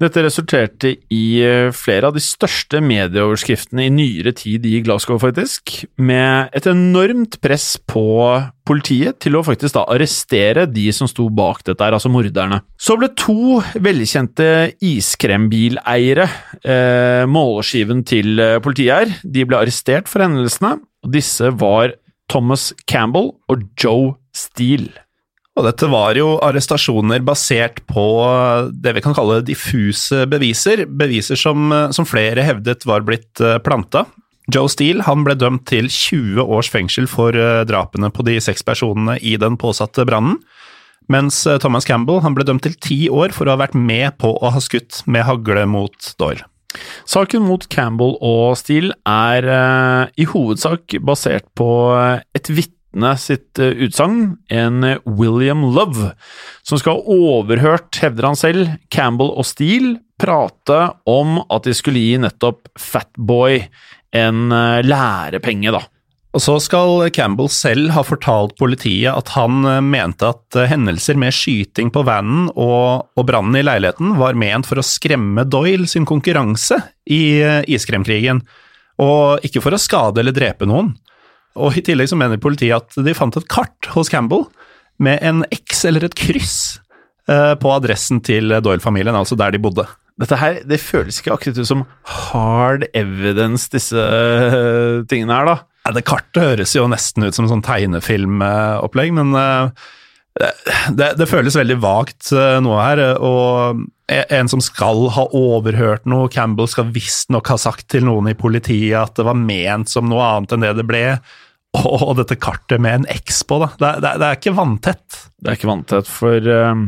Dette 0.02 0.24
resulterte 0.26 0.94
i 1.14 1.24
eh, 1.44 1.70
flere 1.76 2.10
av 2.10 2.16
de 2.16 2.24
største 2.24 2.82
medieoverskriftene 2.84 3.88
i 3.88 3.94
nyere 3.94 4.34
tid 4.38 4.66
i 4.68 4.80
Glasgow, 4.86 5.20
faktisk, 5.22 5.84
med 6.02 6.54
et 6.56 6.68
enormt 6.70 7.40
press 7.44 7.76
på 7.78 8.06
politiet 8.68 9.20
til 9.24 9.38
å 9.38 9.44
faktisk 9.46 9.76
da 9.78 9.86
arrestere 9.92 10.66
de 10.72 10.88
som 10.96 11.10
sto 11.10 11.28
bak 11.34 11.64
dette, 11.68 11.90
altså 11.90 12.12
morderne. 12.12 12.62
Så 12.80 12.98
ble 13.00 13.12
to 13.20 13.60
velkjente 13.84 14.48
iskrembileiere 14.84 16.28
eh, 16.64 17.24
målskiven 17.30 18.06
til 18.08 18.40
eh, 18.42 18.60
politiet 18.64 18.94
her. 18.94 19.18
De 19.24 19.46
ble 19.48 19.62
arrestert 19.62 20.10
for 20.12 20.26
hendelsene, 20.26 20.78
og 21.04 21.14
disse 21.14 21.54
var 21.60 21.96
Thomas 22.32 22.72
Campbell 22.90 23.34
og 23.52 23.66
Joe 23.78 24.14
Steele. 24.34 24.94
Og 25.54 25.68
dette 25.68 25.86
var 25.86 26.18
jo 26.18 26.40
arrestasjoner 26.42 27.22
basert 27.26 27.84
på 27.90 28.04
det 28.74 28.96
vi 28.96 29.04
kan 29.06 29.14
kalle 29.14 29.44
diffuse 29.46 30.24
beviser, 30.30 30.88
beviser 30.90 31.38
som, 31.38 31.70
som 31.94 32.08
flere 32.10 32.46
hevdet 32.46 32.88
var 32.90 33.06
blitt 33.06 33.42
eh, 33.44 33.60
planta. 33.62 34.08
Joe 34.52 34.68
Steele 34.68 35.06
han 35.06 35.24
ble 35.24 35.38
dømt 35.40 35.68
til 35.70 35.88
20 35.88 36.42
års 36.44 36.72
fengsel 36.74 37.06
for 37.08 37.38
eh, 37.38 37.62
drapene 37.70 38.10
på 38.12 38.26
de 38.28 38.40
seks 38.44 38.66
personene 38.66 39.16
i 39.22 39.38
den 39.40 39.56
påsatte 39.62 40.08
brannen, 40.10 40.42
mens 41.12 41.44
eh, 41.48 41.60
Thomas 41.62 41.88
Campbell 41.88 42.24
han 42.26 42.36
ble 42.36 42.48
dømt 42.50 42.66
til 42.66 42.76
ti 42.82 43.00
år 43.14 43.36
for 43.36 43.48
å 43.48 43.56
ha 43.56 43.62
vært 43.64 43.78
med 43.78 44.18
på 44.20 44.34
å 44.34 44.52
ha 44.56 44.64
skutt 44.64 45.04
med 45.06 45.28
hagle 45.30 45.68
mot 45.70 46.12
Doyle. 46.20 46.44
Saken 47.06 47.46
mot 47.46 47.64
Campbell 47.70 48.16
og 48.26 48.58
Steele 48.58 48.96
er 49.08 49.46
eh, 49.46 50.14
i 50.18 50.28
hovedsak 50.28 50.98
basert 51.06 51.46
på 51.56 51.70
et 52.34 52.50
vitne 52.50 52.82
sitt 53.20 53.60
uh, 53.60 53.72
utsagn, 53.86 54.36
en 54.54 54.86
William 55.06 55.64
Love, 55.74 56.14
som 56.66 56.80
skal 56.80 57.00
ha 57.00 57.16
overhørt, 57.16 57.98
hevder 58.02 58.30
han 58.30 58.40
selv, 58.40 58.76
Campbell 58.94 59.34
og 59.34 59.48
Steele 59.50 59.98
prate 60.22 60.80
om 61.10 61.42
at 61.52 61.66
de 61.66 61.74
skulle 61.76 62.04
gi 62.04 62.20
nettopp 62.22 62.70
Fatboy 62.80 63.64
en 64.16 64.54
uh, 64.54 64.84
lærepenge, 64.86 65.74
da. 65.74 65.82
Og 66.34 66.42
så 66.42 66.56
skal 66.66 67.12
Campbell 67.14 67.50
selv 67.54 67.92
ha 67.94 68.02
fortalt 68.02 68.56
politiet 68.58 69.14
at 69.14 69.36
han 69.36 69.60
mente 69.86 70.32
at 70.34 70.58
hendelser 70.72 71.14
med 71.22 71.36
skyting 71.36 71.92
på 71.94 72.02
vanen 72.08 72.48
og, 72.50 73.12
og 73.14 73.28
brannen 73.30 73.60
i 73.60 73.62
leiligheten 73.62 74.16
var 74.18 74.40
ment 74.42 74.66
for 74.66 74.82
å 74.82 74.86
skremme 74.88 75.46
Doyle 75.46 75.86
sin 75.92 76.08
konkurranse 76.10 76.80
i 77.06 77.38
iskremkrigen, 77.70 78.42
og 78.98 79.46
ikke 79.46 79.62
for 79.62 79.78
å 79.78 79.82
skade 79.82 80.24
eller 80.24 80.34
drepe 80.34 80.66
noen. 80.66 80.96
Og 81.60 81.78
I 81.78 81.84
tillegg 81.86 82.10
så 82.12 82.18
mener 82.20 82.42
politiet 82.42 82.78
at 82.80 83.04
de 83.06 83.16
fant 83.18 83.36
et 83.38 83.50
kart 83.52 83.92
hos 83.94 84.10
Campbell 84.12 84.48
med 85.04 85.22
en 85.26 85.44
X 85.54 85.84
eller 85.90 86.08
et 86.08 86.18
kryss 86.18 86.80
på 87.24 87.70
adressen 87.72 88.20
til 88.26 88.52
Doyle-familien, 88.60 89.16
altså 89.16 89.38
der 89.40 89.54
de 89.56 89.62
bodde. 89.64 89.86
Dette 90.20 90.38
her, 90.38 90.60
det 90.68 90.82
føles 90.84 91.18
ikke 91.20 91.34
akkurat 91.34 91.62
ut 91.62 91.70
som 91.70 91.86
hard 92.06 92.84
evidence, 92.94 93.70
disse 93.74 94.04
tingene 95.10 95.38
her, 95.40 95.48
da. 95.48 95.56
Ja, 95.88 95.94
det 95.96 96.06
kartet 96.08 96.44
høres 96.44 96.76
jo 96.76 96.86
nesten 96.92 97.26
ut 97.26 97.36
som 97.36 97.48
sånn 97.50 97.64
tegnefilmopplegg, 97.66 99.16
men 99.18 99.34
det, 100.34 101.10
det, 101.20 101.30
føles 101.30 101.58
veldig 101.58 101.80
vagt 101.82 102.32
noe 102.64 102.78
her. 102.82 103.02
Og 103.22 103.84
en 104.14 104.52
som 104.52 104.62
skal 104.64 105.08
ha 105.16 105.26
overhørt 105.38 106.08
noe, 106.10 106.32
Campbell 106.34 106.70
skal 106.72 106.92
visstnok 106.94 107.52
ha 107.52 107.58
sagt 107.62 107.90
til 107.94 108.06
noen 108.08 108.32
i 108.32 108.38
politiet 108.38 108.98
at 109.00 109.18
det 109.20 109.28
var 109.28 109.40
ment 109.40 109.92
som 109.92 110.10
noe 110.10 110.24
annet 110.30 110.56
enn 110.56 110.66
det 110.66 110.76
det 110.80 110.88
ble. 110.90 111.06
Og 111.74 112.14
dette 112.20 112.38
kartet 112.38 112.82
med 112.82 113.02
en 113.02 113.08
X 113.10 113.42
på, 113.50 113.58
da. 113.64 113.72
Det, 113.80 113.92
det, 114.04 114.14
det 114.22 114.28
er 114.28 114.38
ikke 114.38 114.56
vanntett. 114.58 115.20
Det 115.42 115.52
er 115.52 115.58
ikke 115.58 115.72
vanntett, 115.72 116.10
for 116.10 116.54
um, 116.70 116.86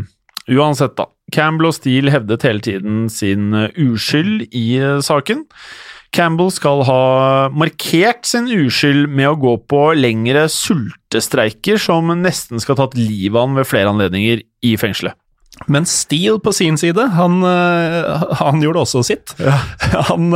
uansett, 0.51 0.95
da. 0.99 1.09
Campbell 1.33 1.71
og 1.71 1.73
Steele 1.73 2.13
hevdet 2.13 2.45
hele 2.45 2.61
tiden 2.61 3.05
sin 3.09 3.49
uskyld 3.81 4.45
i 4.53 4.67
saken. 5.03 5.41
Campbell 6.15 6.51
skal 6.53 6.83
ha 6.87 7.01
markert 7.51 8.27
sin 8.29 8.45
uskyld 8.47 9.09
med 9.11 9.31
å 9.33 9.39
gå 9.41 9.55
på 9.67 9.81
lengre 9.97 10.45
sultestreiker 10.53 11.81
som 11.81 12.13
nesten 12.21 12.61
skal 12.61 12.77
ha 12.77 12.85
tatt 12.85 12.97
livet 12.99 13.35
av 13.35 13.49
han 13.49 13.57
ved 13.57 13.67
flere 13.67 13.91
anledninger 13.91 14.45
i 14.45 14.75
fengselet. 14.79 15.17
Men 15.71 15.87
Steele 15.87 16.39
på 16.43 16.51
sin 16.55 16.77
side, 16.77 16.99
han, 17.15 17.39
han 17.41 18.63
gjorde 18.63 18.83
også 18.83 19.03
sitt. 19.07 19.31
Ja. 19.39 19.55
Han, 20.09 20.35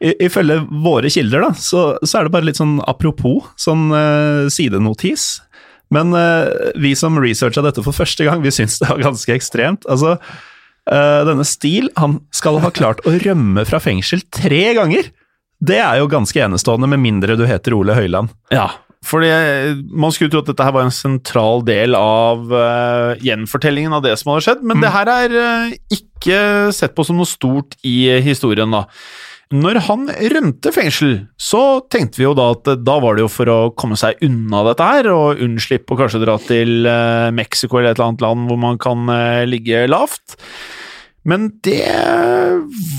Ifølge 0.00 0.58
våre 0.84 1.08
kilder, 1.12 1.46
da, 1.46 1.54
så, 1.56 1.86
så, 2.02 2.18
er 2.18 2.26
det 2.26 2.34
bare 2.34 2.48
litt 2.48 2.58
sånn 2.60 2.74
apropos, 2.84 3.46
sånn 3.60 3.88
uh, 3.94 4.44
sidenotis. 4.52 5.38
Men 5.94 6.12
uh, 6.12 6.74
vi 6.76 6.92
som 6.98 7.16
researcha 7.22 7.64
dette 7.64 7.84
for 7.86 7.96
første 7.96 8.26
gang, 8.26 8.42
vi 8.44 8.52
syns 8.52 8.76
det 8.82 8.90
var 8.90 9.00
ganske 9.06 9.38
ekstremt. 9.38 9.88
Altså, 9.88 10.18
Uh, 10.86 11.24
denne 11.26 11.42
Steele 11.42 11.90
han 11.98 12.20
skal 12.30 12.60
ha 12.62 12.70
klart 12.70 13.00
å 13.10 13.16
rømme 13.24 13.64
fra 13.66 13.80
fengsel 13.82 14.22
tre 14.30 14.68
ganger! 14.76 15.08
Det 15.58 15.80
er 15.82 15.98
jo 15.98 16.10
ganske 16.12 16.38
enestående, 16.38 16.86
med 16.92 17.00
mindre 17.02 17.34
du 17.34 17.42
heter 17.48 17.74
Ole 17.74 17.96
Høiland. 17.96 18.30
Ja, 18.54 18.68
fordi 19.06 19.30
man 19.90 20.12
skulle 20.14 20.30
tro 20.30 20.42
at 20.44 20.50
dette 20.50 20.62
her 20.62 20.74
var 20.76 20.86
en 20.86 20.94
sentral 20.94 21.64
del 21.66 21.96
av 21.98 22.52
uh, 22.52 23.16
gjenfortellingen 23.24 23.96
av 23.96 24.04
det 24.04 24.14
som 24.20 24.30
hadde 24.30 24.46
skjedd, 24.46 24.62
men 24.62 24.78
mm. 24.78 24.84
det 24.84 24.92
her 24.94 25.10
er 25.14 25.36
uh, 25.40 25.74
ikke 25.96 26.40
sett 26.76 26.94
på 26.94 27.06
som 27.08 27.18
noe 27.18 27.30
stort 27.30 27.74
i 27.86 27.96
historien, 28.22 28.70
da. 28.70 28.84
Når 29.54 29.78
han 29.86 30.08
rømte 30.32 30.72
fengsel, 30.74 31.12
så 31.38 31.80
tenkte 31.92 32.18
vi 32.18 32.24
jo 32.26 32.32
da 32.34 32.48
at 32.56 32.72
da 32.82 32.96
var 33.02 33.14
det 33.14 33.22
jo 33.22 33.30
for 33.30 33.50
å 33.52 33.58
komme 33.78 33.98
seg 34.00 34.18
unna 34.26 34.64
dette 34.66 34.88
her, 34.88 35.10
og 35.12 35.42
unnslippe 35.44 35.94
å 35.94 36.00
kanskje 36.00 36.22
dra 36.24 36.34
til 36.42 36.88
Mexico 37.36 37.78
eller 37.78 37.92
et 37.92 38.00
eller 38.00 38.08
annet 38.08 38.24
land 38.26 38.50
hvor 38.50 38.58
man 38.64 38.80
kan 38.82 39.06
ligge 39.46 39.84
lavt. 39.86 40.34
Men 41.26 41.48
det 41.66 41.82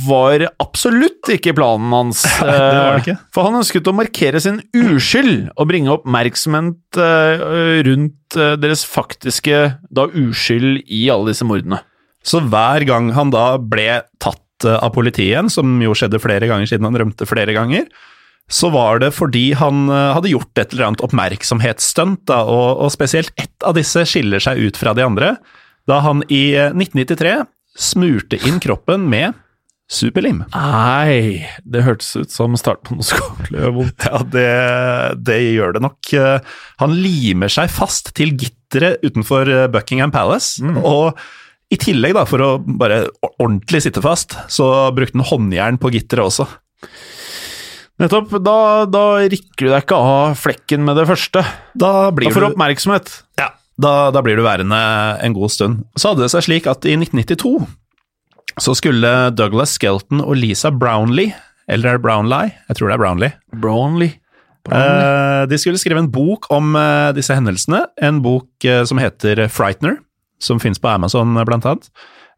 var 0.08 0.44
absolutt 0.60 1.30
ikke 1.32 1.54
planen 1.56 1.94
hans. 1.96 2.26
det 2.44 2.56
var 2.58 2.98
det 2.98 3.04
ikke. 3.06 3.18
For 3.36 3.48
han 3.48 3.60
ønsket 3.62 3.88
å 3.88 3.96
markere 3.96 4.42
sin 4.44 4.60
uskyld 4.76 5.54
og 5.56 5.70
bringe 5.70 5.94
oppmerksomhet 5.96 7.00
eh, 7.00 7.46
rundt 7.88 8.40
eh, 8.40 8.58
deres 8.60 8.84
faktiske 8.88 9.62
da 9.88 10.08
uskyld 10.12 10.84
i 10.84 11.06
alle 11.14 11.32
disse 11.32 11.48
mordene. 11.48 11.80
Så 12.28 12.44
hver 12.44 12.84
gang 12.88 13.14
han 13.16 13.32
da 13.32 13.54
ble 13.62 14.02
tatt 14.20 14.44
eh, 14.66 14.78
av 14.80 14.94
politiet, 14.96 15.52
som 15.54 15.78
jo 15.84 15.94
skjedde 15.98 16.22
flere 16.24 16.50
ganger 16.50 16.70
siden 16.70 16.88
han 16.90 16.98
rømte 16.98 17.28
flere 17.30 17.54
ganger, 17.54 17.86
så 18.50 18.70
var 18.72 19.02
det 19.04 19.12
fordi 19.12 19.52
han 19.60 19.90
hadde 19.92 20.30
gjort 20.32 20.56
et 20.62 20.72
eller 20.72 20.86
annet 20.88 21.02
oppmerksomhetsstunt, 21.04 22.32
og, 22.32 22.70
og 22.86 22.94
spesielt 22.94 23.34
ett 23.36 23.66
av 23.68 23.76
disse 23.76 24.06
skiller 24.08 24.40
seg 24.40 24.62
ut 24.64 24.80
fra 24.80 24.94
de 24.96 25.04
andre. 25.04 25.34
Da 25.84 26.00
han 26.06 26.24
i 26.32 26.56
1993 26.56 27.34
smurte 27.78 28.40
inn 28.48 28.62
kroppen 28.64 29.04
med 29.12 29.36
superlim. 29.88 30.42
Nei, 30.52 31.48
det 31.64 31.84
hørtes 31.86 32.10
ut 32.20 32.34
som 32.34 32.58
start 32.60 32.84
på 32.88 32.98
noe 32.98 33.08
skapelig 33.08 33.70
vondt. 33.78 34.08
Ja, 34.10 34.20
det, 34.36 34.48
det 35.28 35.38
gjør 35.56 35.78
det 35.78 35.84
nok. 35.86 36.14
Eh, 36.14 36.56
Han 36.84 36.96
limer 37.00 37.52
seg 37.52 37.72
fast 37.72 38.12
til 38.18 38.36
gitteret 38.36 39.04
utenfor 39.06 39.48
eh, 39.48 39.68
Buckingham 39.72 40.12
Palace, 40.12 40.60
og 40.84 41.16
i 41.74 41.78
tillegg, 41.82 42.16
da, 42.16 42.24
for 42.30 42.44
å 42.44 42.50
bare 42.60 43.06
ordentlig 43.38 43.84
sitte 43.84 44.04
fast, 44.04 44.38
så 44.52 44.90
brukte 44.96 45.20
han 45.20 45.28
håndjern 45.28 45.80
på 45.82 45.92
gitteret 45.96 46.30
også. 46.30 46.48
Nettopp. 48.02 48.36
Da, 48.46 48.86
da 48.90 49.04
rikker 49.26 49.66
du 49.66 49.72
deg 49.72 49.82
ikke 49.84 49.98
av 49.98 50.38
flekken 50.38 50.86
med 50.86 51.00
det 51.00 51.08
første. 51.10 51.42
Da 51.74 52.10
blir 52.14 52.30
Da 52.30 52.36
får 52.36 52.46
du 52.46 52.50
oppmerksomhet. 52.52 53.12
Ja, 53.42 53.50
da, 53.82 53.96
da 54.14 54.22
blir 54.26 54.38
du 54.38 54.46
værende 54.46 54.78
en 55.26 55.36
god 55.36 55.54
stund. 55.54 55.84
Så 55.98 56.14
hadde 56.14 56.26
det 56.26 56.32
seg 56.36 56.46
slik 56.46 56.70
at 56.70 56.86
i 56.88 56.96
1992 57.00 57.58
så 58.58 58.74
skulle 58.78 59.12
Douglas 59.38 59.76
Skelton 59.78 60.24
og 60.24 60.38
Lisa 60.40 60.72
Brownlee, 60.74 61.36
eller 61.70 61.92
er 61.92 62.00
det 62.00 62.06
Brownlie? 62.06 62.56
Jeg 62.70 62.80
tror 62.80 62.90
det 62.90 62.96
er 62.96 63.04
Brownlee. 63.04 63.36
Brownlee. 63.54 64.16
Eh, 64.68 65.44
de 65.48 65.60
skulle 65.60 65.80
skrive 65.80 66.02
en 66.02 66.10
bok 66.12 66.50
om 66.54 66.76
eh, 66.76 67.12
disse 67.16 67.36
hendelsene, 67.36 67.86
en 68.04 68.22
bok 68.24 68.66
eh, 68.68 68.82
som 68.88 69.00
heter 69.00 69.46
Frightener, 69.52 70.00
som 70.40 70.62
finnes 70.62 70.82
på 70.82 70.90
Amazon 70.92 71.34
blant 71.48 71.66
annet. 71.66 71.90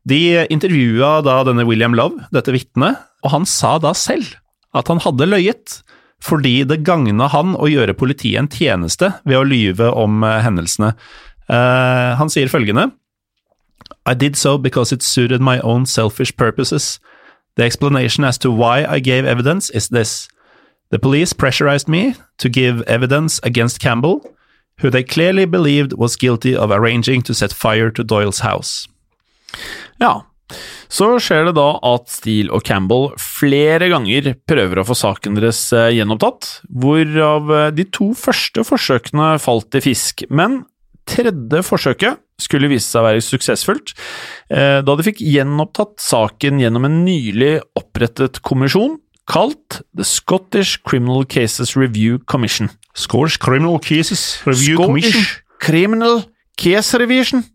De 0.07 0.45
intervjua 0.49 1.19
da 1.25 1.41
denne 1.47 1.65
William 1.67 1.95
Love, 1.97 2.29
dette 2.33 2.53
vitnet, 2.55 2.99
og 3.23 3.33
han 3.33 3.47
sa 3.49 3.77
da 3.81 3.93
selv 3.97 4.37
at 4.75 4.87
han 4.91 5.01
hadde 5.03 5.27
løyet, 5.27 5.79
fordi 6.23 6.63
det 6.67 6.83
gagna 6.87 7.29
han 7.31 7.55
å 7.55 7.67
gjøre 7.69 7.97
politiet 7.97 8.39
en 8.41 8.51
tjeneste 8.51 9.11
ved 9.23 9.39
å 9.39 9.45
lyve 9.47 9.89
om 9.95 10.23
eh, 10.23 10.41
hendelsene. 10.43 10.93
Uh, 11.49 12.13
han 12.19 12.29
sier 12.29 12.51
følgende 12.51 12.91
I 14.05 14.13
did 14.13 14.35
so 14.37 14.57
because 14.59 14.93
it 14.93 15.01
suited 15.01 15.41
my 15.41 15.57
own 15.61 15.85
selfish 15.85 16.35
purposes. 16.37 16.99
The 17.55 17.63
explanation 17.63 18.23
as 18.23 18.37
to 18.39 18.51
why 18.51 18.85
I 18.85 18.99
gave 18.99 19.25
evidence 19.25 19.71
is 19.71 19.89
this. 19.89 20.27
The 20.91 20.99
police 20.99 21.33
pressurized 21.33 21.87
me 21.87 22.15
to 22.37 22.49
give 22.49 22.83
evidence 22.83 23.39
against 23.43 23.79
Campbell, 23.79 24.21
who 24.81 24.89
they 24.89 25.03
clearly 25.03 25.45
believed 25.45 25.93
was 25.93 26.15
guilty 26.15 26.55
of 26.55 26.71
arranging 26.71 27.21
to 27.23 27.33
set 27.33 27.53
fire 27.53 27.91
to 27.91 28.03
Doyles 28.03 28.41
house. 28.41 28.87
Ja. 29.99 30.25
Så 30.89 31.05
skjer 31.21 31.45
det 31.45 31.53
da 31.59 31.67
at 31.85 32.09
Steele 32.09 32.49
og 32.55 32.63
Campbell 32.65 33.11
flere 33.21 33.91
ganger 33.91 34.31
prøver 34.49 34.81
å 34.81 34.87
få 34.87 34.95
saken 34.97 35.37
deres 35.37 35.61
eh, 35.77 35.91
gjenopptatt, 35.99 36.47
hvorav 36.65 37.51
eh, 37.53 37.67
de 37.77 37.85
to 37.93 38.09
første 38.17 38.63
forsøkene 38.65 39.35
falt 39.43 39.77
i 39.77 39.83
fisk. 39.85 40.25
Men 40.33 40.63
tredje 41.09 41.61
forsøket 41.65 42.17
skulle 42.41 42.71
vise 42.71 42.87
seg 42.87 43.03
å 43.03 43.07
være 43.11 43.21
suksessfullt, 43.25 43.93
eh, 44.49 44.79
da 44.81 44.95
de 44.95 45.05
fikk 45.05 45.21
gjenopptatt 45.21 45.99
saken 46.01 46.61
gjennom 46.63 46.87
en 46.87 46.99
nylig 47.05 47.59
opprettet 47.77 48.41
kommisjon 48.45 48.97
kalt 49.29 49.81
The 49.95 50.03
Scottish 50.03 50.81
Criminal 50.83 51.23
Cases 51.25 51.75
Review 51.77 52.19
Commission. 52.25 52.71
Scores 52.97 53.37
Criminal 53.37 53.79
Cases 53.79 54.41
Review 54.45 54.77
Commission. 54.77 55.11
Scottish 55.11 55.43
Criminal 55.59 56.23
Case 56.57 56.97
Revision? 56.97 57.45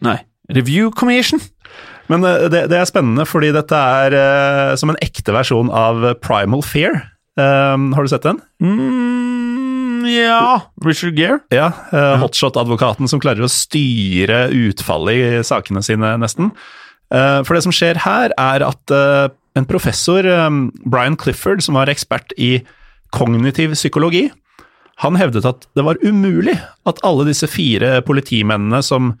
Nei, 0.00 0.18
Review 0.48 0.90
Commission? 0.90 1.42
Men 2.10 2.24
eh, 2.26 2.48
det, 2.50 2.64
det 2.72 2.80
er 2.80 2.88
spennende, 2.88 3.26
fordi 3.28 3.52
dette 3.54 3.76
er 3.76 4.16
uh, 4.16 4.74
som 4.80 4.92
en 4.92 5.00
ekte 5.04 5.34
versjon 5.36 5.70
av 5.70 6.02
Primal 6.24 6.64
Fear. 6.66 7.02
Um, 7.38 7.92
har 7.94 8.04
du 8.04 8.10
sett 8.10 8.26
den? 8.26 8.40
Mm, 8.60 10.02
ja 10.10 10.66
Richard 10.84 11.14
Gere? 11.16 11.38
Ja, 11.54 11.70
uh, 11.92 12.16
hotshot-advokaten 12.24 13.08
som 13.08 13.22
klarer 13.22 13.46
å 13.46 13.52
styre 13.52 14.48
utfallet 14.50 15.20
i 15.20 15.44
sakene 15.46 15.84
sine, 15.86 16.16
nesten. 16.20 16.50
Uh, 17.14 17.40
for 17.46 17.54
det 17.54 17.62
som 17.66 17.74
skjer 17.74 18.02
her, 18.02 18.34
er 18.34 18.66
at 18.66 18.96
en 19.60 19.68
professor, 19.68 20.26
eh, 20.26 20.50
Brian 20.84 21.18
Clifford, 21.20 21.62
som 21.64 21.76
var 21.78 21.92
ekspert 21.92 22.32
i 22.40 22.58
kognitiv 23.14 23.74
psykologi, 23.76 24.28
han 25.00 25.16
hevdet 25.16 25.46
at 25.48 25.64
det 25.76 25.84
var 25.86 26.00
umulig 26.04 26.56
at 26.88 27.00
alle 27.06 27.24
disse 27.30 27.48
fire 27.48 28.00
politimennene 28.04 28.82
som 28.84 29.14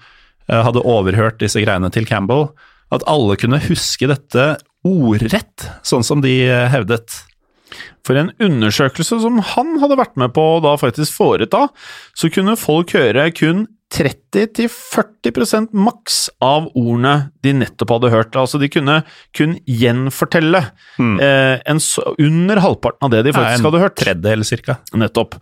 eh, 0.48 0.60
hadde 0.60 0.84
overhørt 0.84 1.40
disse 1.40 1.62
greiene 1.62 1.90
til 1.92 2.08
Campbell, 2.08 2.50
at 2.92 3.06
alle 3.08 3.38
kunne 3.40 3.62
huske 3.64 4.10
dette 4.10 4.52
ordrett, 4.86 5.66
sånn 5.86 6.04
som 6.06 6.24
de 6.24 6.34
eh, 6.44 6.68
hevdet. 6.72 7.22
For 8.04 8.18
en 8.18 8.32
undersøkelse 8.42 9.20
som 9.22 9.38
han 9.54 9.76
hadde 9.80 9.98
vært 10.00 10.16
med 10.20 10.34
på 10.36 10.44
å 10.56 10.62
da 10.64 10.74
faktisk 10.80 11.14
foreta, 11.16 11.68
så 12.18 12.32
kunne 12.32 12.58
folk 12.60 12.92
høre 12.96 13.28
kun 13.36 13.66
30-40% 13.90 15.72
maks 15.74 16.18
av 16.44 16.68
ordene 16.78 17.14
de 17.42 17.54
nettopp 17.58 17.94
hadde 17.96 18.12
hørt. 18.14 18.36
Altså 18.38 18.60
de 18.62 18.70
kunne 18.70 19.00
kun 19.36 19.56
gjenfortelle 19.66 20.62
eh, 21.00 21.56
en, 21.58 21.82
under 22.16 22.62
halvparten 22.62 23.08
av 23.08 23.14
det 23.14 23.24
de 23.26 23.34
faktisk 23.34 23.58
Nei, 23.58 23.68
hadde 23.70 23.82
hørt. 23.82 23.96
En 23.98 24.04
Tredjedel, 24.04 24.46
cirka. 24.46 24.78
Nettopp. 24.94 25.40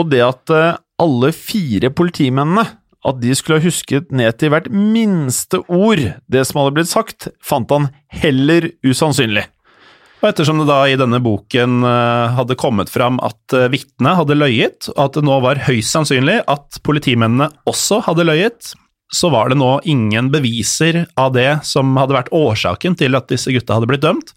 Og 0.00 0.08
det 0.12 0.22
at 0.24 0.54
eh, 0.56 0.78
alle 1.00 1.32
fire 1.36 1.92
politimennene 1.92 2.66
at 3.00 3.20
de 3.20 3.32
skulle 3.36 3.60
ha 3.60 3.64
husket 3.64 4.10
ned 4.12 4.36
til 4.40 4.52
hvert 4.52 4.68
minste 4.72 5.62
ord 5.72 6.02
det 6.28 6.42
som 6.48 6.60
hadde 6.60 6.74
blitt 6.76 6.90
sagt, 6.90 7.30
fant 7.44 7.70
han 7.72 7.88
heller 8.12 8.72
usannsynlig. 8.84 9.46
Og 10.20 10.28
ettersom 10.28 10.60
det 10.60 10.68
da 10.68 10.82
i 10.84 10.98
denne 11.00 11.20
boken 11.24 11.80
eh, 11.86 12.36
hadde 12.36 12.58
kommet 12.60 12.92
fram 12.92 13.16
at 13.24 13.56
uh, 13.56 13.70
vitnet 13.72 14.18
hadde 14.18 14.36
løyet, 14.36 14.90
og 14.92 15.02
at 15.06 15.16
det 15.16 15.24
nå 15.24 15.38
var 15.40 15.62
høyst 15.64 15.96
sannsynlig 15.96 16.42
at 16.44 16.80
politimennene 16.84 17.48
også 17.70 18.02
hadde 18.04 18.28
løyet, 18.28 18.74
så 19.10 19.30
var 19.32 19.50
det 19.50 19.58
nå 19.58 19.72
ingen 19.88 20.28
beviser 20.30 21.06
av 21.18 21.32
det 21.34 21.62
som 21.66 21.96
hadde 21.98 22.14
vært 22.14 22.30
årsaken 22.36 22.94
til 23.00 23.16
at 23.18 23.32
disse 23.32 23.50
gutta 23.54 23.78
hadde 23.78 23.88
blitt 23.90 24.04
dømt, 24.04 24.34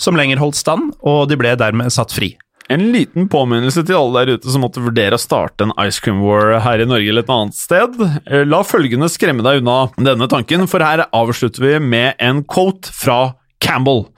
som 0.00 0.16
lenger 0.18 0.40
holdt 0.40 0.58
stand, 0.58 0.90
og 1.04 1.28
de 1.30 1.38
ble 1.38 1.54
dermed 1.60 1.92
satt 1.94 2.16
fri. 2.16 2.32
En 2.72 2.82
liten 2.90 3.28
påminnelse 3.30 3.84
til 3.86 3.94
alle 3.94 4.24
der 4.24 4.40
ute 4.40 4.50
som 4.50 4.64
måtte 4.64 4.82
vurdere 4.82 5.14
å 5.14 5.22
starte 5.22 5.68
en 5.68 5.74
Ice 5.84 6.02
Cream 6.02 6.18
War 6.24 6.56
her 6.64 6.82
i 6.82 6.88
Norge 6.88 7.12
eller 7.12 7.22
et 7.22 7.30
annet 7.30 7.54
sted. 7.54 7.94
Eh, 8.26 8.42
La 8.48 8.64
følgende 8.66 9.06
skremme 9.12 9.44
deg 9.46 9.60
unna 9.62 9.84
denne 9.94 10.26
tanken, 10.32 10.66
for 10.66 10.82
her 10.82 11.04
avslutter 11.14 11.62
vi 11.62 11.76
med 11.78 12.18
en 12.18 12.42
quote 12.42 12.90
fra 12.90 13.36
Campbell. 13.62 14.08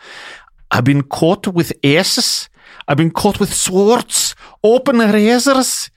I've 0.71 0.85
been 0.85 1.03
caught 1.03 1.47
with 1.49 1.73
aces. 1.83 2.49
I've 2.87 2.97
been 2.97 3.11
caught 3.11 3.41
with 3.41 3.53
swords, 3.53 4.35
open 4.63 4.99
razors, 4.99 5.91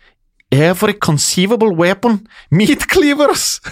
every 0.52 0.94
conceivable 0.94 1.74
weapon, 1.74 2.28
meat 2.50 2.88
cleavers. 2.88 3.62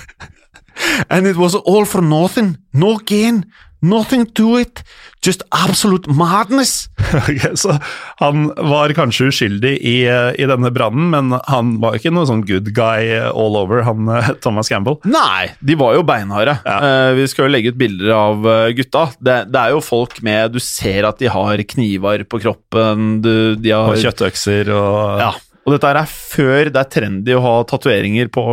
And 1.09 1.27
it 1.27 1.35
was 1.35 1.55
all 1.55 1.83
for 1.83 2.01
nothing, 2.01 2.57
no 2.71 2.97
gain, 2.99 3.51
nothing 3.81 4.25
to 4.35 4.57
it, 4.59 4.83
just 5.25 5.43
absolute 5.51 6.09
madness. 6.11 6.89
Ok, 7.09 7.57
så 7.57 7.73
han 8.19 8.47
var 8.55 8.91
kanskje 8.93 9.29
uskyldig 9.31 9.71
i, 9.81 9.95
i 10.37 10.45
denne 10.49 10.69
brannen, 10.73 11.09
men 11.13 11.33
han 11.49 11.71
var 11.81 11.97
ikke 11.97 12.11
noe 12.13 12.27
sånn 12.29 12.43
good 12.47 12.69
guy 12.75 13.09
all 13.29 13.57
over, 13.57 13.81
han 13.87 14.09
eh, 14.13 14.29
Thomas 14.43 14.69
Campbell. 14.69 14.99
Nei, 15.09 15.49
de 15.65 15.77
var 15.79 15.97
jo 15.97 16.03
beinharde. 16.07 16.57
Eh, 16.69 17.11
vi 17.17 17.27
skal 17.31 17.47
jo 17.47 17.53
legge 17.55 17.73
ut 17.73 17.79
bilder 17.79 18.13
av 18.15 18.47
eh, 18.53 18.69
gutta. 18.77 19.07
Det, 19.19 19.37
det 19.49 19.61
er 19.63 19.75
jo 19.75 19.83
folk 19.83 20.19
med 20.25 20.53
Du 20.53 20.59
ser 20.63 21.07
at 21.09 21.19
de 21.21 21.29
har 21.31 21.63
kniver 21.73 22.23
på 22.29 22.41
kroppen, 22.43 23.19
du, 23.25 23.33
de 23.59 23.73
har 23.73 23.93
Og 23.93 24.01
kjøttøkser 24.03 24.73
og 24.75 25.23
Ja. 25.25 25.31
Og 25.67 25.75
dette 25.75 25.89
er 25.91 26.07
før 26.09 26.69
det 26.73 26.79
er 26.81 26.87
trendy 26.89 27.33
å 27.37 27.41
ha 27.43 27.55
tatoveringer 27.67 28.29
på 28.33 28.43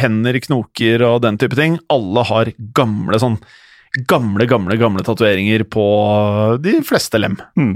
hender, 0.00 0.38
knoker 0.42 1.04
og 1.06 1.20
den 1.22 1.36
type 1.38 1.54
ting. 1.54 1.76
Alle 1.92 2.24
har 2.26 2.50
gamle 2.74 3.20
sånn 3.22 3.36
Gamle, 3.90 4.46
gamle, 4.46 4.76
gamle 4.78 5.02
tatoveringer 5.02 5.64
på 5.66 5.84
de 6.62 6.76
fleste 6.86 7.18
lem. 7.18 7.34
Mm. 7.58 7.72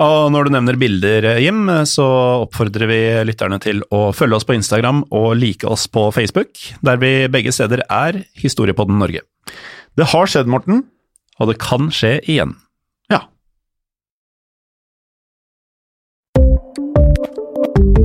Og 0.00 0.30
når 0.32 0.46
du 0.46 0.52
nevner 0.54 0.78
bilder, 0.80 1.26
Jim, 1.42 1.66
så 1.84 2.06
oppfordrer 2.46 2.88
vi 2.88 3.00
lytterne 3.28 3.58
til 3.60 3.82
å 3.92 4.06
følge 4.16 4.38
oss 4.38 4.46
på 4.48 4.56
Instagram 4.56 5.02
og 5.12 5.34
like 5.36 5.68
oss 5.68 5.84
på 5.92 6.06
Facebook, 6.14 6.54
der 6.80 7.00
vi 7.02 7.10
begge 7.28 7.52
steder 7.52 7.82
er 7.84 8.22
Historiepodden 8.40 8.96
Norge. 9.02 9.26
Det 9.98 10.08
har 10.14 10.30
skjedd, 10.30 10.48
Morten. 10.48 10.86
Og 11.38 11.50
det 11.50 11.58
kan 11.62 11.90
skje 11.94 12.16
igjen. 12.24 12.54
Ja. 13.12 13.26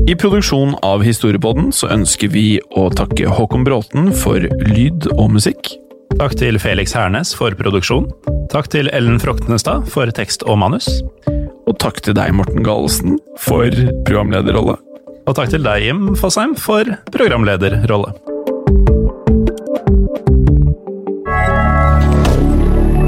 I 0.10 0.18
produksjonen 0.20 0.76
av 0.84 1.06
Historiepodden 1.06 1.72
så 1.72 1.94
ønsker 1.96 2.34
vi 2.34 2.58
å 2.76 2.90
takke 2.94 3.32
Håkon 3.38 3.64
Bråten 3.64 4.12
for 4.18 4.44
lyd 4.68 5.08
og 5.16 5.32
musikk. 5.38 5.78
Takk 6.20 6.36
til 6.38 6.60
Felix 6.62 6.94
Hernes 6.94 7.32
for 7.36 7.56
produksjon. 7.58 8.06
Takk 8.52 8.68
til 8.74 8.90
Ellen 8.94 9.18
Froktenestad 9.22 9.88
for 9.90 10.10
tekst 10.14 10.46
og 10.46 10.60
manus. 10.62 10.88
Og 11.66 11.78
takk 11.82 12.02
til 12.06 12.16
deg, 12.18 12.34
Morten 12.38 12.62
Galesen, 12.66 13.18
for 13.42 13.74
programlederrolle. 14.06 14.78
Og 15.24 15.38
takk 15.38 15.54
til 15.54 15.66
deg, 15.66 15.88
Jim 15.88 16.12
Fosheim, 16.20 16.54
for 16.60 16.86
programlederrolle. 17.16 18.14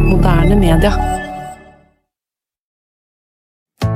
Moderne 0.09 0.57
media. 0.57 0.95